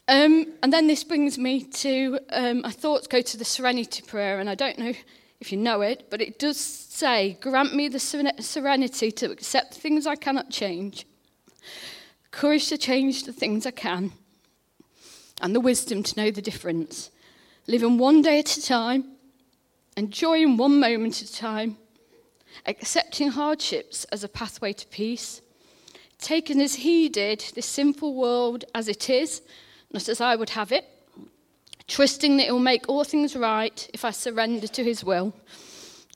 Um, 0.08 0.54
and 0.62 0.72
then 0.72 0.86
this 0.86 1.04
brings 1.04 1.38
me 1.38 1.64
to 1.64 2.18
um, 2.30 2.62
my 2.62 2.70
thoughts 2.70 3.06
go 3.06 3.20
to 3.20 3.36
the 3.36 3.44
Serenity 3.44 4.02
Prayer, 4.02 4.40
and 4.40 4.48
I 4.48 4.54
don't 4.54 4.78
know 4.78 4.94
if 5.38 5.52
you 5.52 5.58
know 5.58 5.82
it, 5.82 6.06
but 6.10 6.22
it 6.22 6.38
does 6.38 6.58
say, 6.58 7.36
Grant 7.40 7.74
me 7.74 7.88
the 7.88 8.00
serenity 8.00 9.12
to 9.12 9.30
accept 9.30 9.74
things 9.74 10.06
I 10.06 10.16
cannot 10.16 10.50
change, 10.50 11.06
courage 12.30 12.68
to 12.68 12.78
change 12.78 13.24
the 13.24 13.34
things 13.34 13.66
I 13.66 13.70
can, 13.70 14.12
and 15.42 15.54
the 15.54 15.60
wisdom 15.60 16.02
to 16.02 16.16
know 16.16 16.30
the 16.30 16.42
difference 16.42 17.10
living 17.68 17.98
one 17.98 18.22
day 18.22 18.40
at 18.40 18.56
a 18.56 18.62
time, 18.62 19.04
enjoying 19.96 20.56
one 20.56 20.80
moment 20.80 21.22
at 21.22 21.28
a 21.28 21.32
time, 21.32 21.76
accepting 22.66 23.28
hardships 23.28 24.04
as 24.06 24.24
a 24.24 24.28
pathway 24.28 24.72
to 24.72 24.86
peace, 24.88 25.42
taking 26.18 26.60
as 26.60 26.76
he 26.76 27.08
did 27.08 27.40
this 27.54 27.66
sinful 27.66 28.14
world 28.14 28.64
as 28.74 28.88
it 28.88 29.10
is, 29.10 29.42
not 29.92 30.08
as 30.08 30.20
I 30.20 30.34
would 30.34 30.50
have 30.50 30.72
it, 30.72 30.86
trusting 31.86 32.38
that 32.38 32.48
it 32.48 32.52
will 32.52 32.58
make 32.58 32.88
all 32.88 33.04
things 33.04 33.36
right 33.36 33.88
if 33.92 34.04
I 34.04 34.10
surrender 34.12 34.66
to 34.66 34.82
his 34.82 35.04
will, 35.04 35.34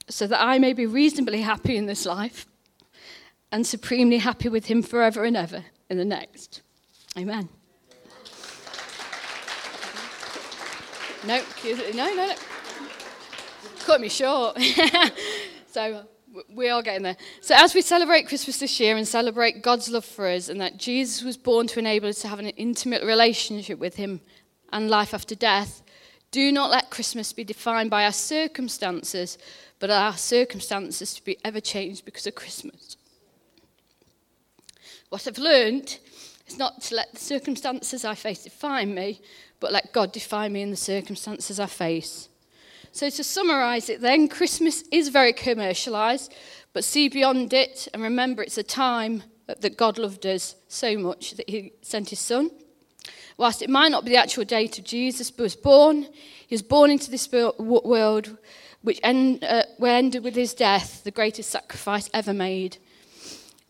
so 0.09 0.27
that 0.27 0.43
I 0.43 0.59
may 0.59 0.73
be 0.73 0.87
reasonably 0.87 1.43
happy 1.43 1.77
in 1.77 1.87
this 1.87 2.07
life 2.07 2.47
and 3.53 3.67
supremely 3.67 4.19
happy 4.19 4.49
with 4.49 4.67
him 4.67 4.83
forever 4.83 5.25
and 5.25 5.37
ever 5.37 5.67
in 5.91 5.99
the 5.99 6.05
next. 6.05 6.63
Amen. 7.17 7.51
No, 11.25 11.41
no, 11.65 11.93
no, 11.93 12.15
no. 12.15 12.35
Cut 13.81 14.01
me 14.01 14.09
short. 14.09 14.59
so 15.67 16.05
we 16.53 16.69
are 16.69 16.83
getting 16.83 17.03
there. 17.03 17.17
So 17.41 17.55
as 17.57 17.75
we 17.75 17.83
celebrate 17.83 18.27
Christmas 18.27 18.59
this 18.59 18.81
year 18.81 18.97
and 18.97 19.07
celebrate 19.07 19.63
God's 19.63 19.89
love 19.89 20.05
for 20.05 20.27
us 20.27 20.49
and 20.49 20.61
that 20.61 20.79
Jesus 20.79 21.23
was 21.23 21.37
born 21.37 21.67
to 21.69 21.79
enable 21.79 22.09
us 22.09 22.21
to 22.23 22.29
have 22.29 22.39
an 22.39 22.49
intimate 22.49 23.05
relationship 23.05 23.79
with 23.79 23.97
him 23.97 24.21
and 24.73 24.91
life 24.91 25.15
after 25.15 25.35
death, 25.35 25.83
do 26.33 26.51
not 26.51 26.71
let 26.71 26.91
Christmas 26.91 27.33
be 27.33 27.45
defined 27.45 27.91
by 27.91 28.05
our 28.05 28.13
circumstances, 28.13 29.39
but 29.79 29.91
our 29.91 30.17
circumstances 30.17 31.15
to 31.15 31.25
be 31.25 31.37
ever 31.45 31.61
changed 31.61 32.05
because 32.05 32.27
of 32.27 32.35
Christmas. 32.35 32.97
What 35.11 35.29
I've 35.29 35.39
learned 35.39 35.99
is 36.47 36.57
not 36.57 36.81
to 36.83 36.95
let 36.95 37.13
the 37.13 37.21
circumstances 37.21 38.05
I 38.05 38.15
face 38.15 38.45
define 38.45 38.95
me, 38.95 39.21
but 39.63 39.73
let 39.73 39.93
God 39.93 40.13
define 40.13 40.53
me 40.53 40.61
in 40.61 40.71
the 40.71 40.77
circumstances 40.77 41.61
I 41.61 41.67
face. 41.67 42.29
So, 42.91 43.09
to 43.09 43.25
summarise 43.25 43.89
it 43.89 44.01
then, 44.01 44.29
Christmas 44.29 44.83
is 44.91 45.09
very 45.09 45.33
commercialised, 45.33 46.31
but 46.73 46.85
see 46.85 47.09
beyond 47.09 47.55
it 47.55 47.89
and 47.95 48.03
remember 48.03 48.43
it's 48.43 48.59
a 48.59 48.65
time 48.65 49.23
that 49.47 49.77
God 49.77 49.99
loved 49.99 50.27
us 50.27 50.57
so 50.67 50.99
much 50.99 51.35
that 51.37 51.49
He 51.49 51.73
sent 51.81 52.11
His 52.11 52.19
Son. 52.19 52.51
Whilst 53.39 53.63
it 53.63 53.71
might 53.71 53.93
not 53.93 54.05
be 54.05 54.11
the 54.11 54.17
actual 54.17 54.45
date 54.45 54.79
of 54.79 54.85
Jesus 54.85 55.33
was 55.39 55.55
born, 55.55 56.09
He 56.47 56.55
was 56.55 56.63
born 56.63 56.91
into 56.91 57.11
this 57.11 57.31
world 57.31 58.37
which 58.83 58.99
end, 59.05 59.45
uh, 59.45 59.63
ended 59.81 60.25
with 60.25 60.35
His 60.35 60.55
death, 60.55 61.05
the 61.05 61.13
greatest 61.13 61.51
sacrifice 61.51 62.11
ever 62.13 62.35
made. 62.35 62.79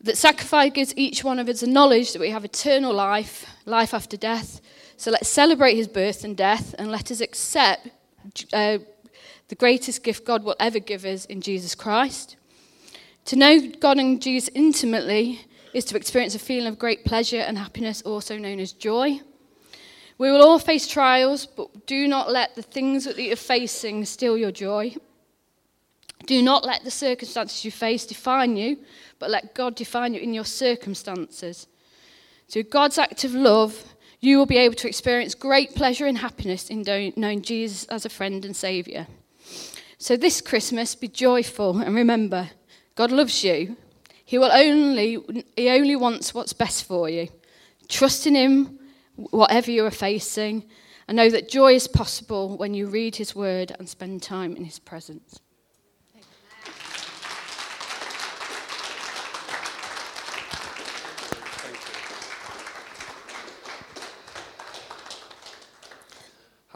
That 0.01 0.17
sacrifice 0.17 0.71
gives 0.73 0.97
each 0.97 1.23
one 1.23 1.37
of 1.37 1.47
us 1.47 1.61
a 1.61 1.67
knowledge 1.67 2.13
that 2.13 2.19
we 2.19 2.31
have 2.31 2.43
eternal 2.43 2.93
life, 2.93 3.45
life 3.65 3.93
after 3.93 4.17
death, 4.17 4.59
so 5.03 5.11
let's 5.11 5.27
celebrate 5.27 5.75
his 5.75 5.89
birth 5.89 6.23
and 6.23 6.37
death 6.37 6.73
and 6.79 6.89
let 6.89 7.11
us 7.11 7.19
accept 7.19 7.89
uh, 8.53 8.77
the 9.49 9.55
greatest 9.55 10.01
gift 10.01 10.23
God 10.23 10.45
will 10.45 10.55
ever 10.61 10.79
give 10.79 11.03
us 11.03 11.25
in 11.25 11.41
Jesus 11.41 11.75
Christ. 11.75 12.37
To 13.25 13.35
know 13.35 13.59
God 13.81 13.99
and 13.99 14.21
Jesus 14.21 14.49
intimately 14.55 15.41
is 15.73 15.83
to 15.85 15.97
experience 15.97 16.35
a 16.35 16.39
feeling 16.39 16.67
of 16.67 16.79
great 16.79 17.03
pleasure 17.03 17.41
and 17.41 17.57
happiness, 17.57 18.01
also 18.03 18.37
known 18.37 18.61
as 18.61 18.71
joy. 18.71 19.19
We 20.19 20.31
will 20.31 20.41
all 20.41 20.57
face 20.57 20.87
trials, 20.87 21.47
but 21.47 21.85
do 21.85 22.07
not 22.07 22.31
let 22.31 22.55
the 22.55 22.61
things 22.61 23.03
that 23.03 23.19
you're 23.19 23.35
facing 23.35 24.05
steal 24.05 24.37
your 24.37 24.53
joy. 24.53 24.95
Do 26.27 26.41
not 26.41 26.63
let 26.63 26.85
the 26.85 26.91
circumstances 26.91 27.65
you 27.65 27.71
face 27.71 28.05
define 28.05 28.55
you, 28.55 28.77
but 29.19 29.29
let 29.29 29.53
God 29.53 29.75
define 29.75 30.13
you 30.13 30.21
in 30.21 30.33
your 30.33 30.45
circumstances. 30.45 31.67
So, 32.47 32.63
God's 32.63 32.97
act 32.97 33.25
of 33.25 33.33
love 33.33 33.92
you 34.23 34.37
will 34.37 34.45
be 34.45 34.57
able 34.57 34.75
to 34.75 34.87
experience 34.87 35.35
great 35.35 35.75
pleasure 35.75 36.05
and 36.05 36.17
happiness 36.17 36.69
in 36.69 36.83
knowing 37.17 37.41
Jesus 37.41 37.83
as 37.85 38.05
a 38.05 38.09
friend 38.09 38.45
and 38.45 38.55
Saviour. 38.55 39.05
So 39.97 40.15
this 40.15 40.39
Christmas, 40.39 40.95
be 40.95 41.09
joyful 41.09 41.79
and 41.79 41.93
remember, 41.93 42.49
God 42.95 43.11
loves 43.11 43.43
you. 43.43 43.75
He 44.23 44.37
will 44.37 44.51
only 44.51 45.19
He 45.57 45.69
only 45.69 45.97
wants 45.97 46.33
what's 46.33 46.53
best 46.53 46.85
for 46.85 47.09
you. 47.09 47.27
Trust 47.89 48.25
in 48.25 48.35
Him, 48.35 48.79
whatever 49.15 49.71
you 49.71 49.85
are 49.85 49.91
facing, 49.91 50.63
and 51.09 51.17
know 51.17 51.29
that 51.29 51.49
joy 51.49 51.73
is 51.73 51.89
possible 51.89 52.57
when 52.57 52.73
you 52.73 52.87
read 52.87 53.17
His 53.17 53.35
Word 53.35 53.75
and 53.77 53.89
spend 53.89 54.23
time 54.23 54.55
in 54.55 54.63
His 54.63 54.79
presence. 54.79 55.41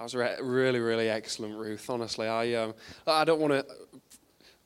Was 0.07 0.15
re- 0.15 0.37
really, 0.41 0.79
really 0.79 1.09
excellent, 1.09 1.57
Ruth. 1.57 1.89
Honestly, 1.89 2.27
I, 2.29 2.53
um, 2.53 2.73
I 3.05 3.25
don't 3.25 3.41
want 3.41 3.51
to. 3.51 3.65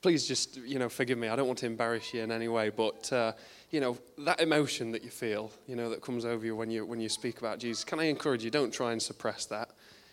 Please 0.00 0.26
just, 0.26 0.56
you 0.56 0.78
know, 0.78 0.88
forgive 0.88 1.18
me. 1.18 1.28
I 1.28 1.34
don't 1.34 1.48
want 1.48 1.58
to 1.60 1.66
embarrass 1.66 2.14
you 2.14 2.22
in 2.22 2.30
any 2.30 2.46
way, 2.46 2.70
but 2.70 3.12
uh, 3.12 3.32
you 3.70 3.80
know 3.80 3.98
that 4.18 4.40
emotion 4.40 4.92
that 4.92 5.02
you 5.02 5.10
feel, 5.10 5.50
you 5.66 5.74
know, 5.74 5.90
that 5.90 6.00
comes 6.00 6.24
over 6.24 6.46
you 6.46 6.54
when 6.54 6.70
you 6.70 6.86
when 6.86 7.00
you 7.00 7.08
speak 7.08 7.38
about 7.38 7.58
Jesus. 7.58 7.82
Can 7.82 7.98
I 7.98 8.04
encourage 8.04 8.44
you? 8.44 8.50
Don't 8.50 8.72
try 8.72 8.92
and 8.92 9.02
suppress 9.02 9.46
that. 9.46 9.70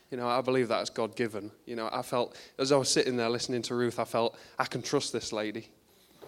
You 0.10 0.18
know, 0.18 0.28
I 0.28 0.42
believe 0.42 0.68
that's 0.68 0.90
God 0.90 1.16
given. 1.16 1.52
You 1.68 1.76
know, 1.76 1.90
I 1.94 2.02
felt 2.02 2.36
as 2.58 2.72
I 2.72 2.78
was 2.78 2.90
sitting 2.90 3.16
there 3.16 3.30
listening 3.30 3.62
to 3.64 3.76
Ruth, 3.76 4.00
I 4.00 4.06
felt 4.06 4.36
I 4.58 4.66
can 4.66 4.82
trust 4.82 5.14
this 5.14 5.32
lady. 5.32 5.70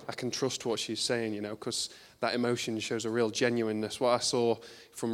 I 0.08 0.14
can 0.14 0.30
trust 0.30 0.64
what 0.68 0.80
she's 0.80 1.02
saying. 1.02 1.34
You 1.34 1.42
know, 1.42 1.56
because 1.56 1.90
that 2.20 2.36
emotion 2.36 2.80
shows 2.80 3.06
a 3.06 3.10
real 3.10 3.32
genuineness. 3.32 4.00
What 4.00 4.10
I 4.10 4.20
saw 4.20 4.58
from 4.94 5.10